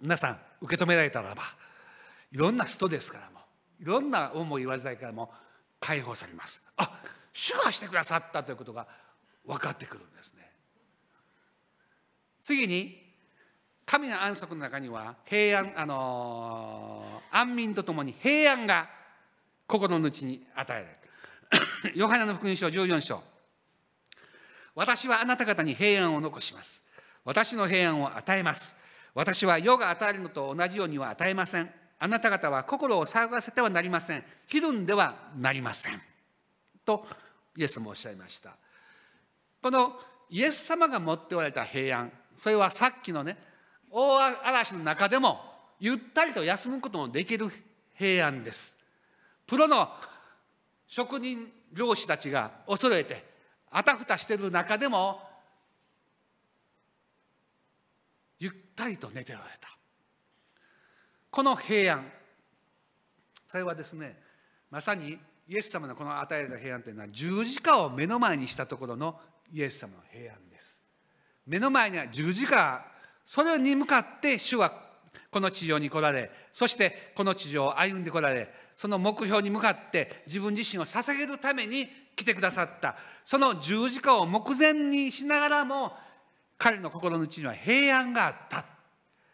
[0.00, 1.42] 皆さん受け止められたらば
[2.32, 3.40] いろんなストレスからも
[3.78, 5.30] いろんな思い煩いからも
[5.78, 6.62] 解放されます。
[6.78, 6.90] あ
[7.36, 8.86] 主がしてくださったということが
[9.44, 10.50] 分かってくるんですね。
[12.40, 12.96] 次に
[13.84, 18.88] 神の安息の中には平安あのー安眠とともに平安が
[19.66, 21.92] 心の内に与えられる。
[21.98, 23.22] ヨハネの福音書14章。
[24.74, 26.86] 私はあなた方に平安を残します。
[27.22, 28.76] 私の平安を与えます。
[29.14, 31.70] 私は世が与えるのと同じようには与えません。
[31.98, 34.24] あなた方は心を騒がせてはなりません。
[34.46, 36.00] ひるんではなりません。
[36.86, 37.06] と
[37.56, 38.56] イエスもおっしゃいました。
[39.62, 39.98] この
[40.30, 43.36] イエス様が持っておられた平安それはさっきのね
[43.90, 45.40] 大嵐の中でも
[45.80, 47.48] ゆったりと休むことのできる
[47.94, 48.76] 平安です。
[49.46, 49.88] プロの
[50.86, 53.24] 職人漁師たちが恐れて
[53.70, 55.20] あたふたしている中でも
[58.38, 59.68] ゆったりと寝ておられた。
[61.30, 62.06] この平安
[63.46, 64.18] それはですね
[64.70, 69.18] まさにイエス様のこの与えられた平安というのは十字架を目の前にしたところの
[69.52, 70.82] イエス様の平安です。
[71.46, 72.84] 目の前には十字架。
[73.24, 74.72] それに向かって主は
[75.30, 82.96] この地上に来られそしてこの地上を歩んでこられその目標に向かって自分自身を捧げるために来てくださった。
[83.24, 85.92] その十字架を目前にしながらも
[86.58, 88.64] 彼の心の内には平安があった。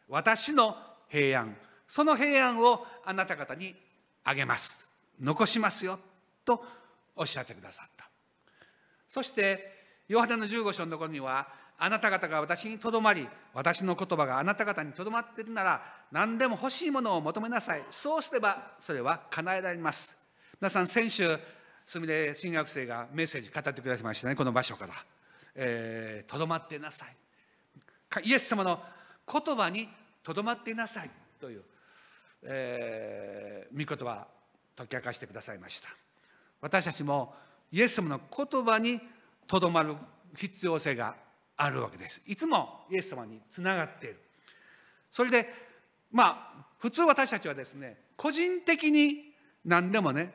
[0.08, 0.76] 私の
[1.08, 1.56] 平安。
[1.86, 3.74] その平安をあなた方に
[4.24, 4.82] あげます。
[5.23, 5.99] 残しますよ
[6.45, 6.64] と
[7.16, 8.09] おっしゃってくださった。
[9.07, 11.49] そしてヨハネの15章のところには
[11.79, 17.85] あなた方が私にとどまり私の言葉があなた方にとどまっているなら何でも欲しいものを求めなさい。
[17.91, 20.18] そうすればそれは叶えられます。
[20.61, 21.39] 皆さん先週
[21.87, 24.95] すみれ新学生がメッセージ語ってくださいましたねこの場所から。
[25.55, 27.14] えーとど、まってなさい。
[28.25, 28.81] イエス様の
[29.31, 29.89] 言葉に
[30.23, 31.11] とどまっていなさい
[31.41, 31.62] という、
[32.43, 34.27] えー、御言葉。
[34.77, 35.89] 解き明かしてくださいました。
[36.61, 37.35] 私たちも
[37.70, 39.01] イエス様の言葉に
[39.47, 39.95] とどまる
[40.37, 41.14] 必要性が
[41.57, 42.23] あるわけです。
[42.27, 44.20] いつもイエス様につながっている。
[45.11, 45.49] それで
[46.11, 50.33] まあ普通私たちはですね個人的に何でもね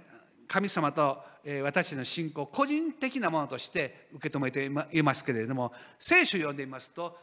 [0.48, 1.24] 神様と
[1.64, 4.66] 私の信仰個人的なものとして受け止めて
[4.98, 7.18] いますけれども聖書を読んでみますと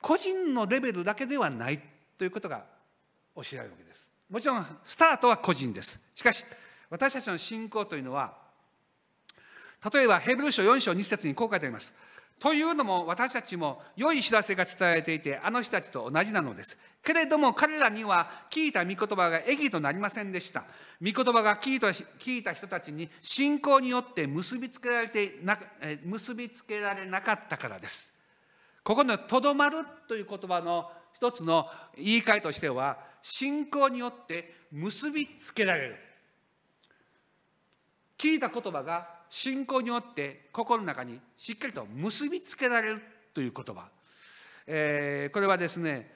[0.00, 1.80] 個人のレベルだけではない
[2.16, 2.64] ということが
[3.36, 4.12] 教えられるわけです。
[4.30, 6.00] もちろんスタートは個人です。
[6.14, 6.44] しかし
[6.88, 8.34] 私たちの信仰というのは
[9.92, 11.94] 例えばヘブル書4章2節にこう書いてあります。
[12.38, 16.78] というのも私たちも良い知らせが伝えられていてあの人たちと同じなのです。
[17.02, 20.64] けれども彼らには聞いた御言葉が益となりませんでした。
[21.02, 25.58] 御言葉が聞いた聞いた人たちに信仰によって結びつけられてな
[26.04, 28.14] 結びつけられなかったからです。
[28.84, 35.96] ここの「とどまる」という言葉の一つの言い換えとしては信仰によって結びつけられる。
[38.18, 43.02] 聞いた言葉が信仰によって心の中にしっかりと結びつけられる
[43.32, 43.88] という言葉、
[44.66, 46.12] えー、これはですね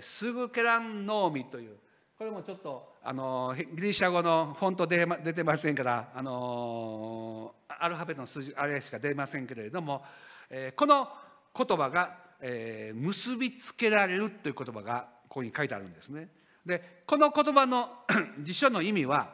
[0.00, 1.76] スグケランノーミという
[2.18, 10.04] これもちょっとあのギリシャ語のフォント出出てませんからあのアルファベットの数字あれしか出ませんけれども、
[10.50, 11.08] えー、この
[11.56, 16.28] 言葉が、えー、結びつけられるという言葉がここに書いてあるんですね。
[16.66, 17.88] でこの言葉の
[18.42, 19.32] 辞書の意味は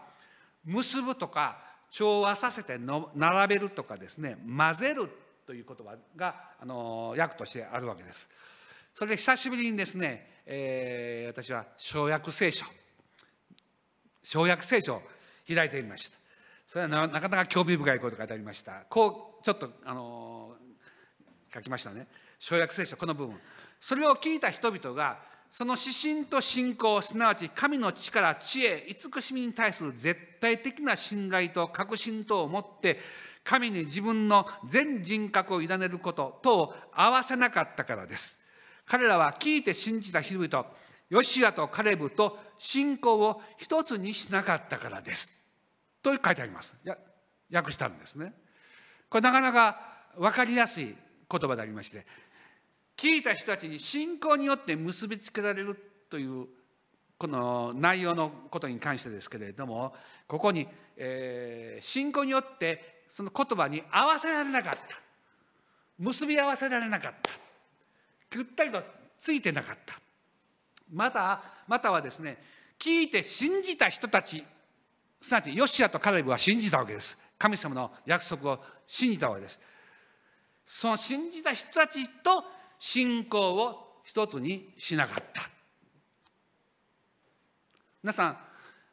[0.65, 1.59] 結ぶとか
[1.91, 5.11] 調和させての並べるとかですね混ぜる
[5.47, 8.31] という言葉があの訳としてあるわけです。
[8.95, 12.67] それで久しぶりにですね、えー、私は小訳聖書
[14.23, 15.03] 小訳聖書を
[15.49, 16.19] 開いてみました。
[16.67, 18.85] それはなかなか興味深いこと書いてありました。
[18.91, 20.57] こうちょっとあの
[21.55, 22.07] 書きましたね。
[22.39, 23.39] 小訳聖書この部分。
[23.81, 32.99] それを聞いた人々がその指針と信仰すなわち神の力知恵慈しみに対する絶対的な信頼と確信とを持って
[33.45, 38.41] 神に自分の全人格を委ねることとを合わせなかったからです。
[38.85, 40.67] 彼らは聞いて信じた人々
[41.09, 45.49] ヨシアとカレブと信仰を一つにしなかったからです。
[46.03, 46.77] と書いてあります。
[47.53, 48.33] 訳したんですね。
[49.09, 49.81] これなかなか
[50.17, 50.97] 分かりやすい
[51.31, 52.07] 言葉でありまして
[52.97, 55.79] 聞いた人たちに信仰によって結びつけられる
[56.09, 56.47] という
[57.19, 59.95] この内容のことに関してですけれども
[60.27, 60.67] ここに、
[60.97, 64.79] えー、信仰によってその言葉に合わせられなかった。
[65.99, 67.31] 結び合わせられなかった。
[68.37, 68.83] ぐったりと
[69.19, 69.95] ついてなかった。
[70.93, 72.39] またまたはですね
[72.79, 74.45] 聞いて信じた人たち
[75.21, 77.19] すなわちヨシアとカレブは信じたわけです。
[77.39, 79.61] 神様の約束を信じたわけです。
[80.65, 82.45] その信じた人たちと
[82.79, 85.43] 信仰を一つにしなかった。
[88.03, 88.39] 皆さん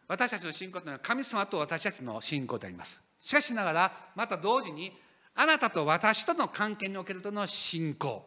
[0.07, 3.01] 私たちの信仰というのは神様と私たちの信仰であります。
[3.19, 4.91] しかしながらまた同時に
[5.35, 8.25] あなたと私との関係におけるとの信仰。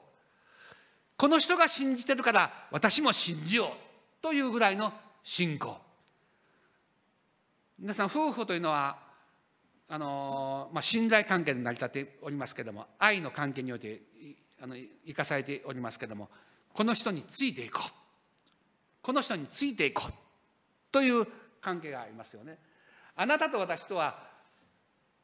[1.17, 4.93] この人が信じてるから私も信じようというぐらいの
[5.23, 5.77] 信仰。
[7.79, 8.99] 皆さん夫婦というのは
[9.89, 14.01] あの、まあ、信頼関係で成り立っておりますけれども愛の関係において
[14.63, 14.77] あの
[15.07, 16.29] 生かされておりますけれども
[16.73, 17.91] この人についていこう
[19.03, 20.13] この人についていこう
[20.91, 21.27] という
[21.61, 22.59] 関係がありますよね。
[23.15, 24.19] あなたと私とは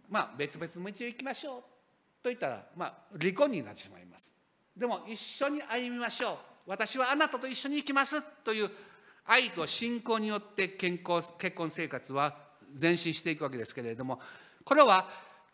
[0.08, 1.60] まあ別々の道を行きましょう
[2.22, 4.34] と言ったらまあ離婚になってしまいます。
[4.76, 8.70] でも一緒に歩みましょう私はあなたと一緒に行きますという
[9.26, 12.36] 愛と信仰によって健康結婚生活は
[12.80, 14.20] 前進していくわけですけれども
[14.64, 15.08] これは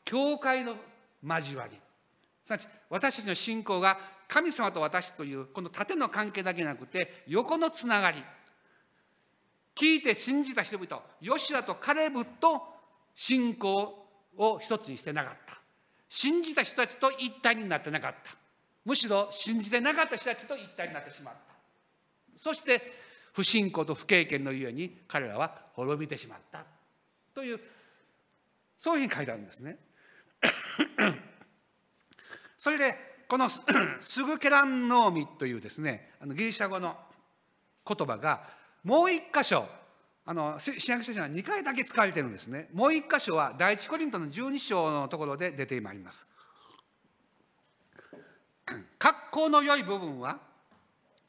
[0.05, 0.77] 教会の
[1.23, 1.77] 交わり
[2.49, 8.23] すなわち私たちの信仰が神様と私というこの縦の関係だけじゃなくて横のつながり。
[9.75, 12.63] 聞いて信じた人々ヨシアとカレブと
[13.15, 15.59] 信仰を一つにしてなかった。
[16.09, 18.33] 信じた人たちと一体になってなかった。
[18.85, 21.55] むしろ信じてなかった人たちと一体になってしまった。
[22.37, 22.81] そして
[23.33, 26.65] 不信仰と不経験のゆえに彼らは滅びてしまった。
[27.35, 27.61] という
[28.77, 29.79] そういうふうに書いてあるんですね。
[32.59, 32.97] それで
[33.29, 36.97] このスグケランノーミというですねあのギリシャ語の
[37.87, 38.43] 言葉が
[38.83, 39.65] もう一箇所
[40.27, 42.69] あの新約聖書は2回だけ使われてるんですね。
[42.75, 46.27] もう1箇所は第一コリントの12章のところで出てまいります。
[48.99, 50.39] 格好の良い部分は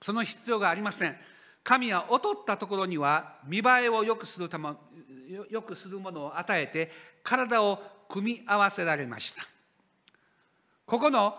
[0.01, 1.15] その必要がありません。
[1.63, 4.73] 神は劣ったところには見栄えを良くするため
[5.49, 6.91] よくするものを与えて
[7.23, 9.47] 体を組み合わせられました。
[10.89, 11.35] ここの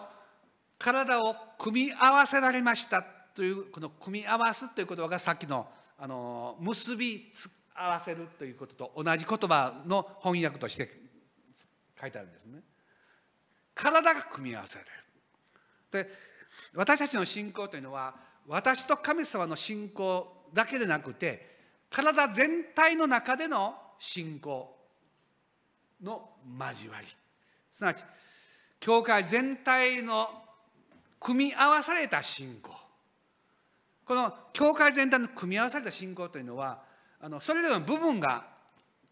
[0.79, 3.03] 体を組み合わせられました
[3.35, 5.67] というこの組み合わすという言葉がさっきの
[5.99, 7.33] あの結び
[7.75, 10.89] 合わせるということと同じ言葉の翻訳として
[12.01, 12.61] 書いてあるんですね。
[13.75, 14.85] 体が組み合わせら
[15.93, 16.07] れる。
[16.07, 16.11] で
[16.77, 18.15] 私たちの信仰というのは
[18.47, 21.59] 私と神様の信仰だけでなくて
[21.91, 24.77] 体全体の中での信仰
[26.01, 26.31] の
[26.71, 27.07] 交わり。
[27.73, 28.05] すなわち
[28.81, 30.29] 教会全体の
[31.21, 32.71] 組み合わされた信仰。
[34.07, 36.83] この教会全体の組み合わされた信仰というのは
[37.21, 38.45] あのそれぞれの部分が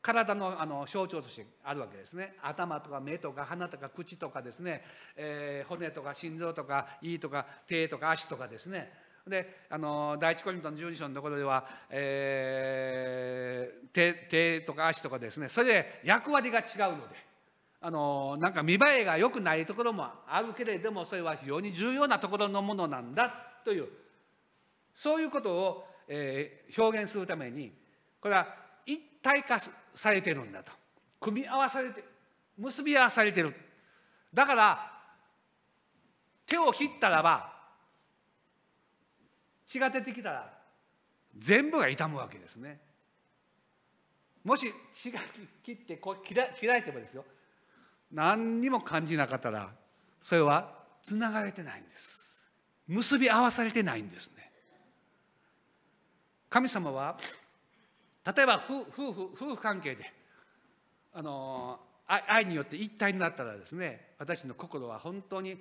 [0.01, 2.35] 体のあの象徴としてあるわけですね。
[2.43, 4.83] 頭とか目とか鼻とか口とかですね、
[5.17, 8.91] えー、骨とか心臓とか胃とか手とか足とかですね。
[9.27, 15.51] であの第一コリントの12章のところでは、えー、手手とか足とかですね。
[15.51, 17.28] それで役割が違うので。
[17.81, 23.33] あのなんか見栄えが良くないところもあるけれどもそれは非常に重要なところのものなんだ
[23.65, 23.89] という
[24.95, 27.73] そういうことを、えー、表現するために
[28.21, 28.49] これは
[28.85, 29.61] 一体化
[29.95, 30.73] されてるんだと
[31.21, 32.05] 組み合わされて
[32.57, 33.55] 結び合わされてる。
[34.35, 34.93] だから
[36.45, 37.53] 手を切ったらば
[39.65, 40.53] 血が出てきたら
[41.37, 42.81] 全部が痛むわけですね。
[44.43, 45.21] もし血が
[45.63, 47.25] 切ってこう切ら切られてもですよ。
[48.13, 49.71] 何にも感じなかったら
[50.21, 52.49] それはつながれてないんです。
[52.87, 54.51] 結び合わされてないんですね。
[56.49, 57.17] 神様は
[58.25, 60.13] 例えば夫婦夫婦関係で
[61.13, 65.59] あの愛によって一体になったらですね私の心は本当に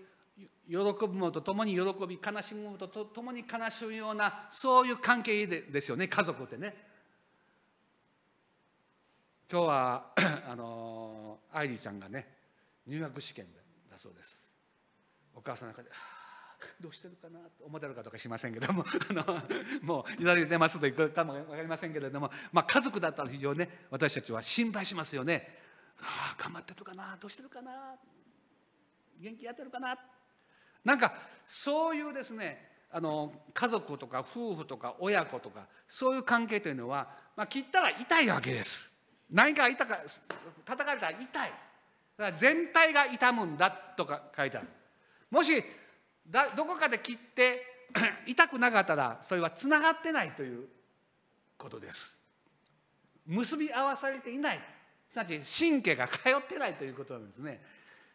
[0.69, 6.75] 喜ぶものと共に喜び悲しむものと共に悲しむようなそういう関係でですよね家族ってね。
[9.49, 10.05] 今日は
[10.49, 12.36] あのアイリーちゃんがね
[12.87, 13.45] 入学試験
[13.91, 14.53] だそうです
[15.35, 15.89] お母さんの中で
[16.81, 19.41] 「どうしてるかな?」と思ってるかとかしませんけども あの
[19.81, 25.65] もう言われてますと言うかも分かりませんけれども、まあ、家族だったら非常にね私たちは心配しますよね。
[25.99, 27.95] ああ頑張ってるかなどうしてるかな
[29.19, 29.97] 元気やってるかな
[30.83, 38.93] なんかそういうですねあの家族とか夫婦とか親子とかそういう関係というのは、まあ、切ったら痛いわけです。
[39.29, 39.99] 何か痛か
[40.65, 41.53] 叩かれたら痛い。
[42.17, 44.67] だから全体が痛むんだとか書いてある。
[45.29, 45.63] もし
[46.27, 47.63] だどこかで切って
[48.27, 50.67] 痛くなかったらそれはつながってないという
[51.57, 52.21] ことです。
[53.25, 54.59] 結び合わされていない。
[55.09, 57.61] すなわち神経が通ってないということなんですね。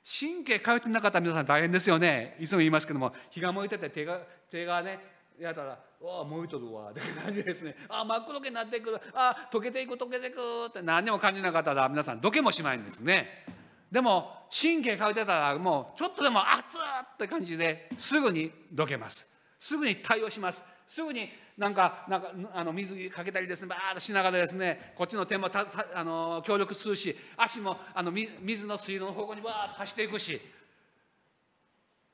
[0.04, 2.36] 神経通ってなかったら皆さん大変ですよね。
[2.40, 4.98] いつも言いますけども火が燃えてて手が手がね
[5.38, 9.00] やったら「わあ燃えとるわ」って感じですね「ああ真っ黒けになってくる。
[9.14, 13.61] あ溶けていく溶けていく」って何にも感じなかったら皆さんどけもしまいんですね。
[13.92, 16.80] でも神経変えてたらもうちょっとでも熱っ
[17.14, 19.30] って感じですぐにどけます。
[19.58, 20.64] すぐに対応します。
[20.86, 21.28] すぐに
[21.58, 23.68] なんかなんかあの水かけたりですね。
[23.68, 30.40] バーッとしながらですねこっちの手もたあの協力するし足もあの水の水路の方向にバーッと走っていくし。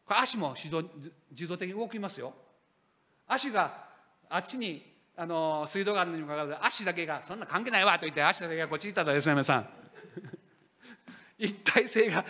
[0.05, 0.83] これ足も自動
[1.31, 2.33] 自動的に動きますよ。
[3.26, 3.85] 足が
[4.29, 4.83] あっちに
[5.16, 9.68] あの水道があるのにもかかわらず足だけがそんな関係ないわと言って足だけがこっちにいたらですね皆さん。
[11.39, 12.24] 一体性が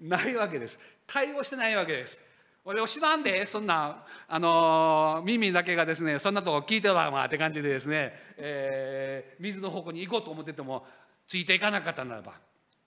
[0.00, 0.80] ないわけです。
[1.06, 2.20] 対応してないわけです。
[2.64, 3.46] 俺を知らんで？
[3.46, 10.84] そんなあの耳だけがですねそんなとこ聞いてるわまって感じでですね、えー、水の方向に行こうと思ってても
[11.26, 12.34] ついていかなかったならば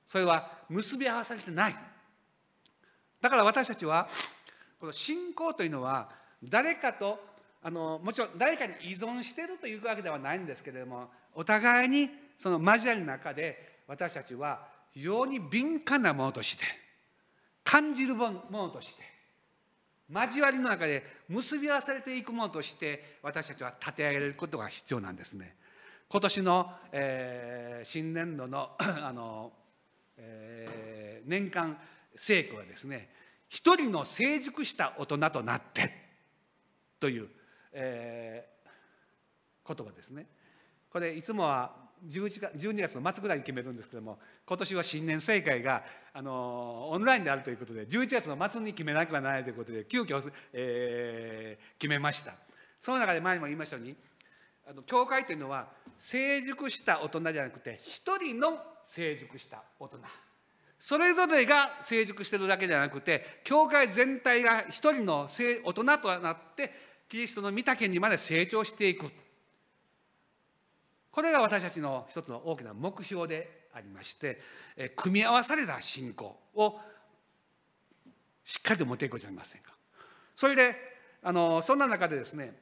[0.06, 1.76] それは結び合わされてない。
[3.20, 4.08] だから私たちは
[4.80, 6.10] この信仰というのは
[6.44, 7.20] 誰かと
[7.64, 16.64] あのもちろん誰かに依存しているというわけではないんですけれどもお互いにその交わりの中で私たちは非常に敏感なものとして
[17.64, 19.04] 感じるものとして
[20.12, 25.56] 交わりの中で結び合わされていくものとして私たちは立て上げることが必要なんですね。
[26.10, 29.52] 今年の、えー、新年度の あの、
[30.18, 31.78] えー、年間
[32.16, 33.10] 聖句はですね
[33.50, 35.92] 一人の成熟した大人となって
[37.00, 37.30] という、
[37.72, 40.28] えー、言葉ですね。
[40.92, 45.84] これいつもは ,12 月の末ぐらいに決めるんですけども今年は新年盛会が
[46.14, 52.34] あのオンラインであるということで11月の末に決めなくはならないということで急遽、えー、決めました。
[52.80, 53.96] その中で前にも言いましたように
[54.68, 60.00] あの教会というのは成熟した大人じゃなくて一人の成熟した大人。
[60.80, 66.74] それぞれが成熟してるだけじゃなくて教会全体が一人の大人となって
[67.08, 69.10] キリストの御岳にまで成長していく。
[71.14, 74.40] これが私たちの一つの大きな目標でありまして
[74.96, 76.80] 組み合わされた信仰を
[78.44, 79.72] しっかりと持っていくじゃありませんか。
[80.36, 80.76] それで
[81.22, 82.58] あのそんな中でですね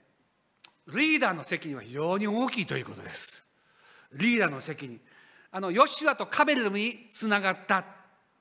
[0.93, 3.43] リーダーの責任は非常に大きいということです。
[4.14, 4.99] リーダーの責任。
[5.52, 7.86] あのヨシュアとカベルにつながった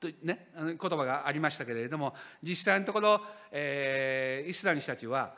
[0.01, 5.33] とね言葉がありましたけれども実際のところ、えー、イスラエル人たちは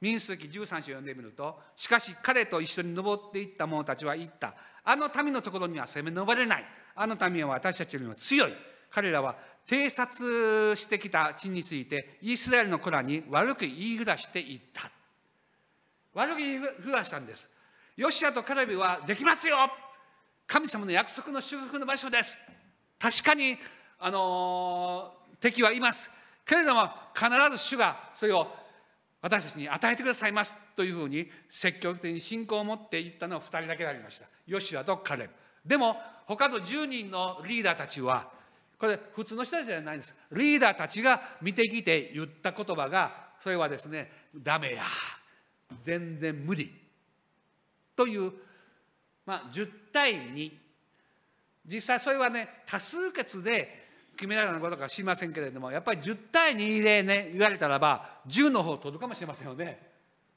[0.00, 4.54] 民数記13章読んでみるとしかし彼と一緒に登っていった者たちは言った。
[4.84, 6.64] あの民のところには攻め上れない。
[6.94, 8.52] あの民は私たちよりも強い。
[8.90, 9.36] 彼らは
[9.66, 14.90] 偵察してきた地についてイスラエルの子らに悪く言いふらしていった。
[16.14, 17.50] 悪く言いふらしたんです。
[17.96, 19.56] ヨシアとカレビはできますよ。
[20.46, 22.40] 神様の約束の祝福の場所です。
[22.98, 23.58] 確かに
[23.98, 26.10] あの敵はいます。
[26.46, 28.46] けれども必ず主がそれを
[29.20, 34.26] 私たちに与えてくださいますというふうに積極的に信仰を持っていったのは2人だけでありました。
[34.46, 35.30] ヨシアとカレブ。
[35.66, 35.96] でも
[36.26, 38.30] 他の10人のリーダーたちは
[38.78, 40.14] これ普通の人たちじゃないんです。
[40.32, 44.84] リーダーたちが見てきて言った言葉がそれはですねダメや。
[45.80, 46.72] 全然無理。
[47.96, 48.32] という
[49.26, 50.52] まあ10対2
[51.66, 53.87] 実際それはね多数決で
[54.18, 59.80] 決められたことか知りませんけれどもやっぱり10対2でね言われたらば10の方を取るかもしれませんよね。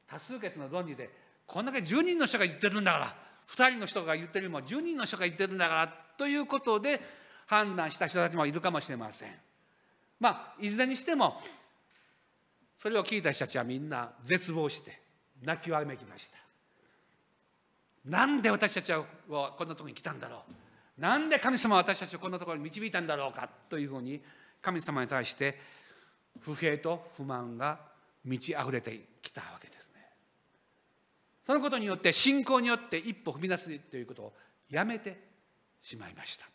[0.07, 1.09] 多数決の論理で
[1.47, 3.15] こんだけ10人の人が言ってるんだから
[3.47, 7.01] 2人の人が言ってるよりも10人の人が言ってるんだからということで
[7.47, 9.31] 判断した人たちもいるかもしれません。
[10.19, 11.41] まあいずれにしても
[12.77, 14.99] それを聞いた人たちはみんな絶望して
[15.41, 16.37] 泣きわめきました。
[18.05, 20.60] なんで私たちはこんなとこに来たんだろう。
[21.01, 24.21] なんで神様は私たちをこんなところに導いたんだろうかというふうに
[24.61, 25.57] 神様に対して
[26.41, 27.79] 不平と不満が
[28.23, 30.07] 満ち溢れてきたわけですね。
[31.43, 34.33] そのことによって信仰によって一歩踏み出すということを
[34.69, 35.19] やめて
[35.81, 36.45] しまいました。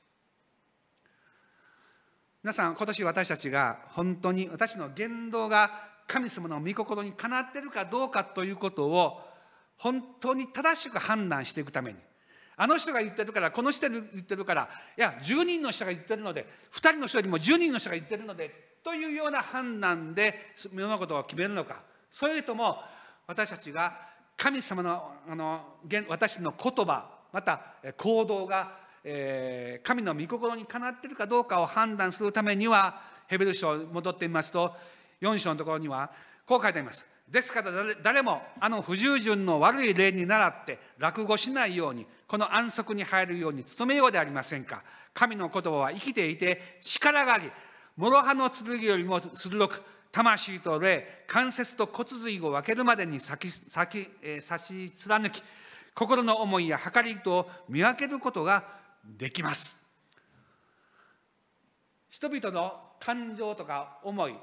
[2.45, 5.73] 皆さん今年私たちが本当に私の言動が
[6.07, 9.21] 神様の御心にかなっているかどうかということを
[9.77, 11.99] 本当に正しく判断していくために
[12.57, 22.79] あの人が言ってるからこの人が言ってるからいや10人の人が言ってるので2人の人よりも10人の人が言ってるのでというような判断で物事を決めるのかそれとも
[23.27, 23.99] 私たちが
[24.37, 25.61] 神様のあの
[26.09, 27.61] 私の言葉また
[27.97, 34.73] 行動が、えー、神の御心にかなっているかどうかを判断するためにはヘベル書戻ってみますと
[35.21, 36.11] 4章のところには
[36.47, 37.16] こう書いてあります。
[37.29, 37.71] ですから
[38.03, 44.83] 誰もあの不従順の悪い例に倣って落語しないようにこの安息に入るように努めようでありませんか。
[45.13, 47.51] 神の言葉は生きていて力があり
[47.97, 55.43] 諸刃の剣よりも鋭く魂と霊関節と骨髄を分けるまでに先先、えー、差し貫き
[55.95, 58.65] 心の思いや計りとを見分けることが
[59.05, 59.83] できます。
[62.11, 64.35] 人々の感情とか思い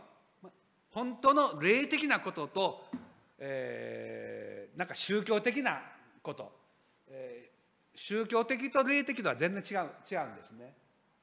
[0.94, 2.86] 本当の霊的なことと、
[3.40, 5.82] えー、なんか宗教的な
[6.22, 6.52] こと、
[7.08, 10.74] えー、宗教的と霊的とは全然違う違うんですね。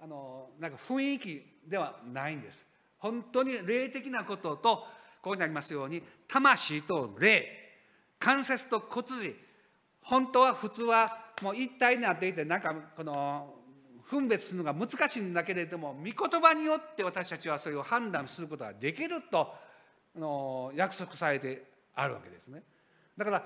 [0.03, 2.67] あのなんか雰囲気ではないんです。
[2.99, 4.77] 本当に霊的なことと
[5.23, 7.57] ここにありますように魂と霊。
[8.19, 9.37] 関節と骨髄。
[10.03, 13.55] 本当は普通はもう一体になっていてなんかこの
[14.11, 19.55] 分別するのが難しいんだけれども御言葉によって私たちはそれを判断することができると
[20.17, 21.63] の約束されて
[21.95, 22.63] あるわけですね。
[23.17, 23.45] だから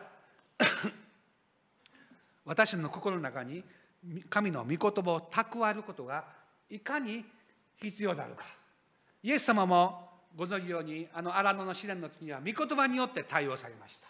[2.44, 3.62] 私の心の中に
[4.30, 6.24] 神の御言葉を蓄えることが
[6.70, 7.24] いかに
[7.76, 8.44] 必要であるか。
[9.22, 14.08] イエス様もご存じようにあの荒野の試練の時には御言葉によって対応されました。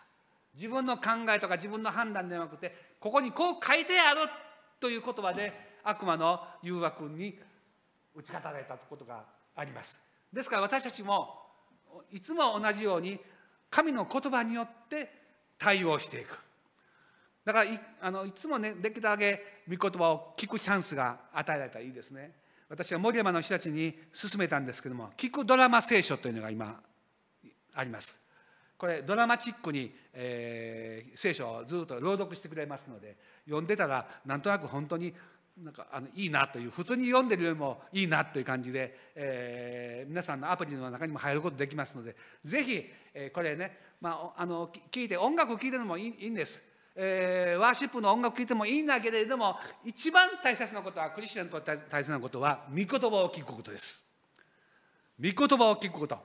[0.54, 4.20] 自分の考えとか自分の判断ではなくてここにこう書いてある
[4.78, 7.38] という言葉で悪魔の誘惑に
[8.14, 9.24] 打ち勝たれたことが
[9.54, 10.02] あります。
[10.32, 11.42] ですから私たちも
[12.10, 13.20] いつも同じように
[13.70, 15.10] 神の言葉によって
[15.58, 16.38] 対応していく。
[17.44, 22.32] だからいあのいつもねできるだけ御言葉を聞くチャンスが与えられたらいいですね。
[22.68, 26.80] 私は森山の人たちに勧めたんですけども聞くドラマ聖書というのが今
[27.74, 28.24] あります。
[28.76, 35.14] これドラマチックに、えー、聖書をずっと朗読してくれますので読んでたらなんとなく本当に
[35.62, 42.84] なんかあのいいなという普通に読んでるよりもいいなという感じで、えー、皆さんのアプリの中にも入ることできますのでぜひ、
[43.14, 46.62] えー、これね、まあ、あの聞いて音楽を聴いてるのもいいいんです。
[46.96, 54.04] えーワーシップの音楽聴いてもいいんだけれども一番大切なことはクリスチャンにと大切なことは御言葉を聞くことです。
[55.20, 56.18] 御言葉を聞くこと。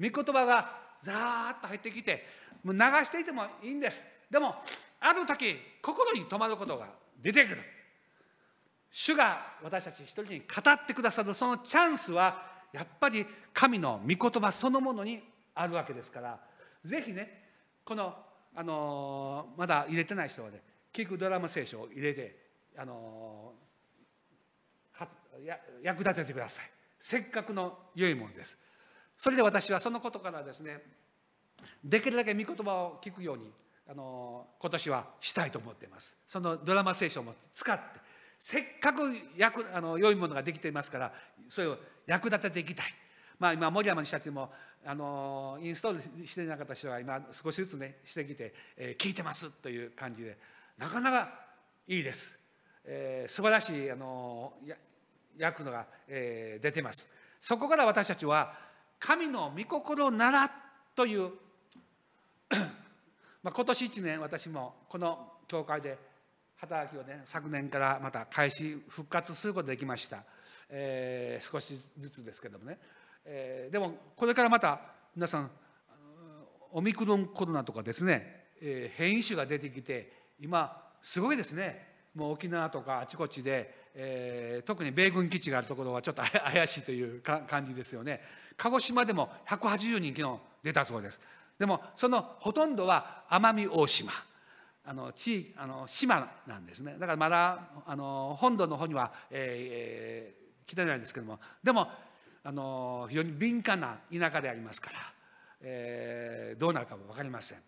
[0.00, 2.24] 御言葉がザーッと入ってきて
[2.62, 4.04] もう流していてもいいんです。
[4.30, 4.54] でも
[5.00, 6.86] ある時心に留まることが
[7.20, 7.73] 出てくる。
[8.96, 12.40] 主が私たち一人に語ってくださるそのチャンスは
[12.72, 15.20] やっぱり神の御言葉そのものに
[15.52, 16.38] あるわけですから
[16.84, 17.42] ぜひね
[17.84, 18.14] この、
[18.54, 22.36] あのまだ入れてない人はね聞くドラマ聖書を入れて、
[22.78, 23.52] あの
[25.82, 26.70] 役立ててください。
[27.00, 28.56] せっかくの良いものです。
[29.18, 30.80] それで私はそのことからですね
[31.82, 33.50] できるだけ御言葉を聞くように
[33.90, 36.16] あの今年はしたいと思っています。
[36.28, 38.04] そのドラマ聖書も使って
[38.44, 41.12] せっかく役あの良いものができていますから
[41.48, 42.86] それを役立てていきたい。
[43.38, 44.52] まあ今森山の人たちも
[44.84, 50.36] あのインストールしてなかった人は今少しずつねしてきて、えー聞いてますという感じで
[50.76, 51.30] なかなか
[51.88, 52.38] いいです、
[52.84, 54.76] えー素晴らしいあのや
[55.38, 57.08] 役のが、えー出てます。
[57.40, 58.58] そこから私たちは
[58.98, 60.50] 神の御心なら
[60.94, 61.30] という
[63.42, 65.98] まあ、今年1年私もこの教会で
[66.64, 70.24] 働きをね昨年からまた開始復活することができました、
[70.70, 72.78] えー少しずつですけどもね、
[73.24, 74.80] えーでもこれからまた
[75.14, 75.50] 皆さん
[76.72, 81.92] オミクロンコロナとかですね、えー変異種が出てきて今すごいですね。
[82.14, 88.22] もう沖縄とかあちこちで、えー特に米軍基地があるところはちょっと 怪しいというか感じですよね。
[88.56, 91.20] 鹿児島でも180人昨日出たそうです。
[91.58, 94.12] でもそのほとんどは奄美大島。
[94.86, 96.96] あの地あの島なんですね。
[96.98, 99.38] だからまだあの本土の方には、えー
[100.30, 101.38] えー来てないんですけども。
[101.62, 101.88] でも
[102.42, 104.96] あの非常に敏感な田舎でありますから、
[105.60, 107.58] えーどうなるかも分かりません。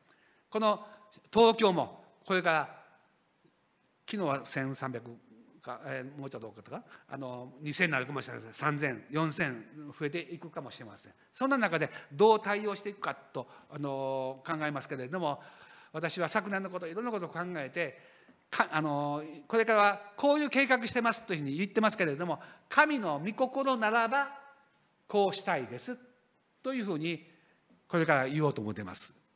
[0.48, 0.84] この
[1.32, 2.68] 東京もこれから
[4.10, 5.02] 昨日は1300
[5.62, 6.82] か、えーもうちょっと多かったか？
[7.10, 8.50] あの2000になるかもしれません。
[8.52, 11.12] 3000、4000増えていくかもしれません。
[11.32, 15.42] そんな中でどう対応していくかとあの考えますけれども
[15.92, 17.98] 私は昨年のこといろんなことを考えて
[18.50, 22.38] かあのこれからはこういう計画してますというふうに言ってますけれども
[22.68, 24.28] 神の御心ならば
[25.08, 25.98] こうしたいです
[26.62, 27.24] というふうに
[27.88, 29.26] これから言おうと思ってます。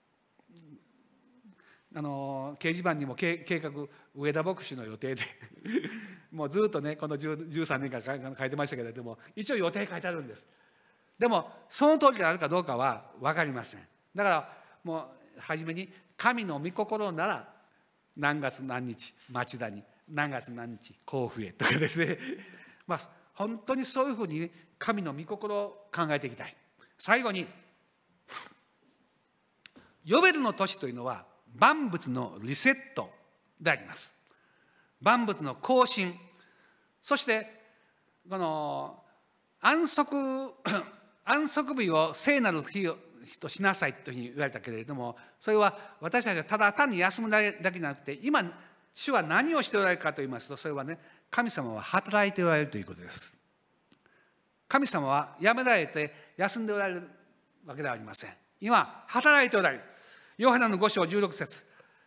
[1.92, 3.70] あの掲示板にも計計画
[4.14, 5.22] 上田牧師の予定で
[6.30, 10.48] もうずっとねこの13年間書いてましたけれども一応予定書いてあるんです
[11.18, 13.80] でもその通りであるかどうかは分かりません
[14.14, 17.48] だからもう初めに神の御心なら
[18.14, 22.18] 何月何日町田に何月何日甲府へとかですね。
[22.86, 22.98] まあ
[23.32, 26.54] 本当にそういうふうに神の御心を考えていきたい。
[26.98, 27.46] 最後に
[30.04, 31.24] ヨベルの年というのは
[31.54, 33.10] 万物のリセット
[33.58, 34.22] であります。
[35.00, 36.14] 万物の更新。
[37.00, 37.50] そして
[38.28, 39.02] この
[39.62, 40.54] 安息
[41.24, 42.86] 安息日を聖なる日
[43.22, 48.42] をとしなさいというふうに言われたけれどもそれは私たちはただ単に休むだけじゃなくて今
[48.94, 50.98] 主は何をしておられるかと言いますとそれはね
[51.30, 53.36] 神様は働いておられるということです。
[54.68, 57.08] 神様はやめられて休んでおられる
[57.66, 58.30] わけではありません。
[58.60, 59.82] 今働いておられる。
[60.38, 61.64] ヨハネの5章16節。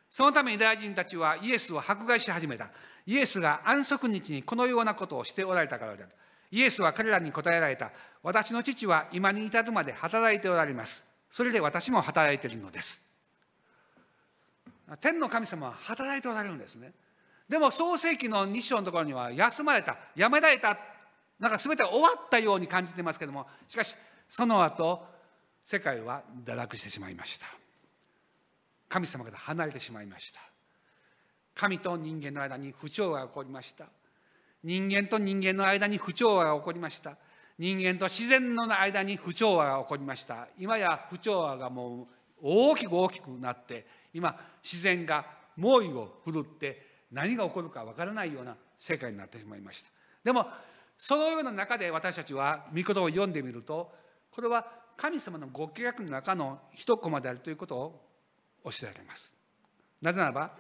[0.10, 2.70] そのために大臣たちはイエスを迫害し始めた。
[3.06, 6.14] イエスが安息日にこのようなことをしておられたからである。
[6.54, 7.90] イエスは彼らに答えられた。
[8.22, 11.08] 私の父は今に至るまで働いておられます。
[11.28, 13.18] それで私も働いているのです。
[15.00, 16.94] 天の神様は働いておられるんですね。
[17.50, 19.98] でも創世紀の2章のところには休まれた。
[20.16, 20.78] やめられた。
[21.40, 23.48] なんか全て終わったように感じてますけども。
[23.68, 23.96] しかし
[24.30, 25.04] その後
[25.64, 27.48] 世界は堕落してしまいました。
[28.90, 30.40] 神様から離れてしまいました。
[31.56, 33.88] 神と人間の間に不調が起こりました。
[34.64, 37.18] 人間と人間の間に不調和が起こりました。
[37.60, 40.48] 人間と自然の間に不調和が起こりました。
[40.58, 42.08] 今や不調和がもう
[42.42, 45.26] 大きく大きくなって今自然が
[45.56, 49.90] 猛威を振るって何が起こるかわからないような世界になってしまいました。
[50.24, 50.48] でも
[50.98, 53.92] そのような中で私たちは御言葉を読んでみると
[54.32, 54.66] これは
[54.96, 58.10] 神様のご計画の中の一コマであるということを
[58.66, 59.36] 教えられます。
[60.02, 60.52] なぜならば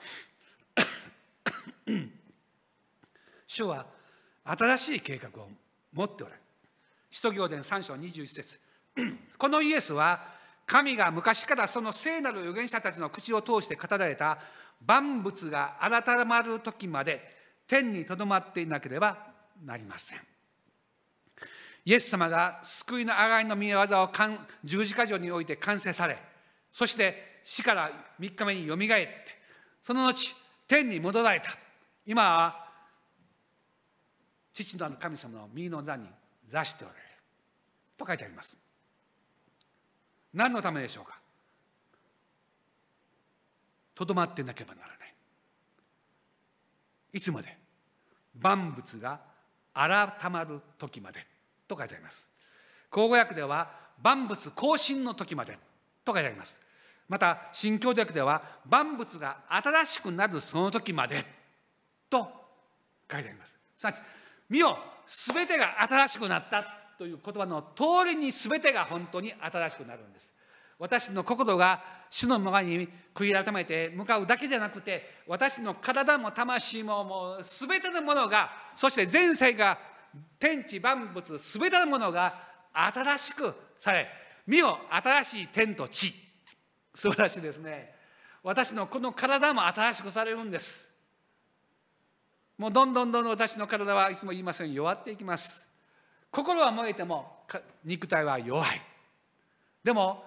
[3.53, 3.85] 主は
[4.43, 5.47] 新しい計画を
[5.93, 6.43] 持っておられる。
[7.11, 8.59] 使徒行伝3章21節。
[9.37, 10.33] このイエスは
[10.65, 14.39] 神が昔からその聖なる預言者たちの口を通して語られた
[14.83, 17.21] 万物が改まる時まで
[17.67, 19.17] 天にとどまっていなければ
[19.63, 20.19] なりません。
[21.85, 24.09] イエス様が救いのあがいの見業を
[24.63, 26.17] 十字架上において完成され
[26.71, 29.13] そして死から3日目によみがえって
[29.81, 30.33] その後
[30.67, 31.51] 天に戻られた。
[32.05, 32.62] 今は
[34.53, 36.05] 父の神様の右の座に
[36.47, 37.05] 座しておられる。
[37.97, 38.55] と書いてあります。
[40.33, 41.19] 何のためでしょうか？
[43.95, 45.13] とどまってなければならない。
[47.13, 47.57] いつまで？
[48.39, 49.19] 万物が
[49.73, 51.25] 改まる時まで。
[51.67, 52.31] と書いてあります。
[52.89, 53.71] 口語訳では
[54.01, 55.57] 万物更新の時まで。
[56.03, 56.61] と書いてあります。
[57.09, 61.23] また新教訳では万物が新しくなるその時まで。
[62.09, 62.27] と
[63.11, 63.57] 書いてあります。
[63.77, 64.01] すなわち
[64.53, 64.77] 見よ
[65.07, 66.63] 全てが新しくなった
[66.99, 70.35] という言葉の通りに全てが本当に新しくなるんです。
[70.77, 79.79] 私の心が主の前に悔い改めて向かうだけじゃなくて私の体も魂ももう全てのものがそして前世が
[80.37, 82.39] 天地万物全てのものが
[82.73, 84.07] 新しくされ
[84.45, 86.13] 見よ新しい天と地。
[86.93, 87.91] 素晴らしいですね。
[88.43, 90.92] 私のこの体も新しくされるんです。
[92.57, 95.69] もうどんどんどんどん私の体はいつも言いますように弱っていきます。
[96.31, 97.43] 心は燃えても
[97.83, 98.81] 肉体は弱い。
[99.83, 100.23] でも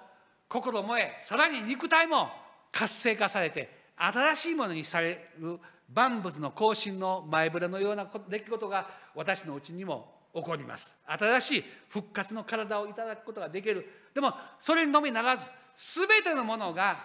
[0.48, 2.28] 心燃えさらに肉体も
[2.70, 5.58] 活性化されて新しいものにされる
[5.92, 10.96] 万物の更新の前触れのような出来事が私のうちにも起こります。
[11.06, 13.88] 新しい復活の体をいただくことができる。
[14.14, 16.98] でもそれのみならず全てのものが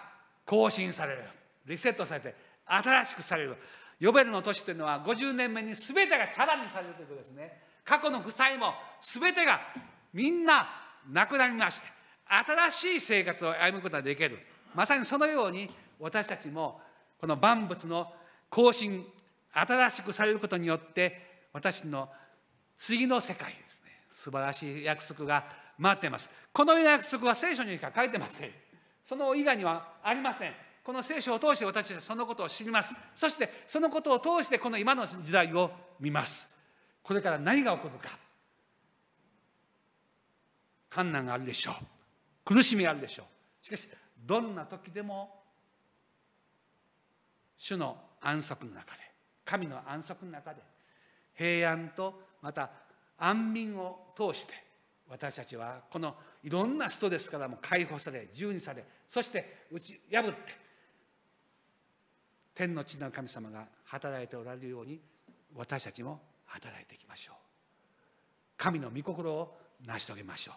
[0.44, 1.22] 更新される。
[1.64, 2.34] リセットされて
[2.66, 3.56] 新しくされる。
[4.02, 7.62] ヨベルの年というのは50年目に全てがチャラにされるということですね。
[7.84, 9.60] 過去の負債も全てが
[10.12, 10.66] みんな
[11.08, 11.86] なくなりまして
[12.26, 14.40] 新しい生活を歩むことができる。
[14.74, 15.70] まさにそのように
[16.00, 16.80] 私たちも
[17.20, 18.12] この万物の
[18.50, 19.06] 更新
[19.52, 22.08] 新しくされることによって私の
[22.76, 23.92] 次の世界ですね。
[24.08, 25.44] 素晴らしい約束が
[25.78, 26.28] 待っています。
[26.52, 28.50] このような約束は聖書にしか書いてません。
[29.08, 30.52] その以外にはありません。
[30.84, 32.94] この聖書を通して私たちはそのことを知ります。
[33.14, 36.56] そしてそのことを通してこの今の時代を見ます。
[37.02, 38.18] これから何が起こるか。
[40.94, 41.74] 困難があるでしょう。
[42.44, 43.22] 苦しみがあるでしょ
[43.62, 43.64] う。
[43.64, 43.88] しかし
[44.18, 45.42] どんな時でも
[47.56, 49.02] 主の安息の中で
[49.44, 50.60] 神の安息の中で
[51.34, 52.70] 平安とまた
[53.18, 54.54] 安眠を通して
[55.08, 60.61] 私たちはこのいろんなストレスからも解放され自由にされそして打ち破って
[62.54, 65.00] 天の地の神様が働いておられるように
[65.54, 67.36] 私たちも働いていきましょう。
[68.56, 70.54] 神の御心を成し遂げましょう。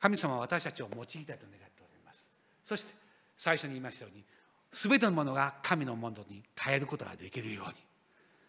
[0.00, 1.46] 神様は私たちを用いたいと願って
[1.82, 2.30] おります。
[2.64, 2.94] そして
[3.36, 4.24] 最初に言いましたように
[4.72, 7.74] 全てのものが神のものに変えることができるように。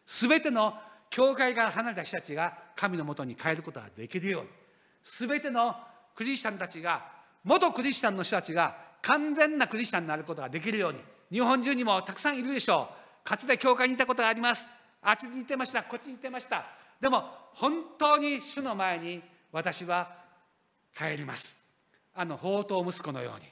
[0.05, 0.73] 全ての
[1.09, 4.49] 教会から離れた人たちが神のもとに変えることができるように。
[5.03, 5.75] 全ての
[6.15, 7.05] クリスチャンたちが
[7.43, 10.99] 元クリスチャンの人たちが完全なクリスチャンになることができるように。
[11.31, 13.27] 日本中にもたくさんいるでしょう。
[13.27, 14.67] かつて教会にいたことがあります。
[15.01, 15.83] あっちに行ってました。
[15.83, 16.65] こっちに行ってました。
[16.99, 19.21] でも本当に主の前に
[19.51, 20.13] 私は
[20.95, 21.57] 帰ります。
[22.13, 23.45] あの宝刀息子のように。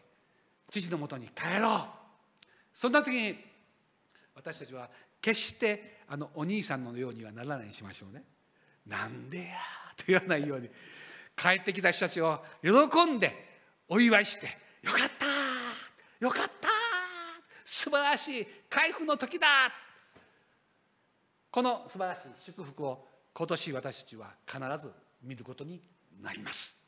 [0.69, 1.81] 父のもとに帰ろう。
[2.73, 3.35] そんな時に
[4.35, 4.89] 私たちは
[5.21, 8.23] 決してあのお兄さんのようにはならないにしましょうね。
[8.85, 9.45] なんでや
[9.95, 10.69] と言わないように。
[11.35, 13.33] 帰ってきた人たちを喜んで
[13.87, 14.47] お祝いして
[14.83, 15.25] よかった
[16.25, 16.68] よかった
[17.71, 19.47] 素晴らしい回復の時だ。
[21.51, 24.91] この素晴らしい祝福を今年私たちは必ず
[25.21, 25.79] 見ることに
[26.19, 26.83] なります。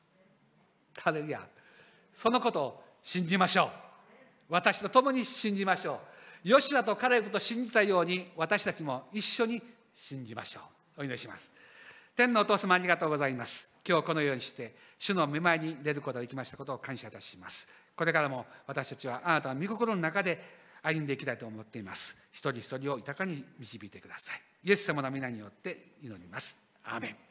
[0.97, 1.47] ハレルヤ。
[2.11, 3.67] そのことを信じましょう。
[4.49, 5.99] 私と共に信じましょ
[6.43, 6.49] う。
[6.49, 9.61] ヨシュアとカレブと信じたように私たちも一緒に
[9.93, 10.61] 信じましょ
[10.97, 11.01] う。
[11.01, 11.53] お祈りします。
[12.15, 13.71] 天のお父様ありがとうございます。
[13.87, 17.71] 今日このようにして主の見舞いに出ることができましたことを感謝いたします。
[17.95, 22.27] これからも私たちはあなたの御心の中で歩んでいきたいと思っています。
[22.31, 24.41] 一人一人を豊かに導いてください。
[24.63, 26.67] イエス様の皆によって祈ります。
[26.83, 27.30] アーメン。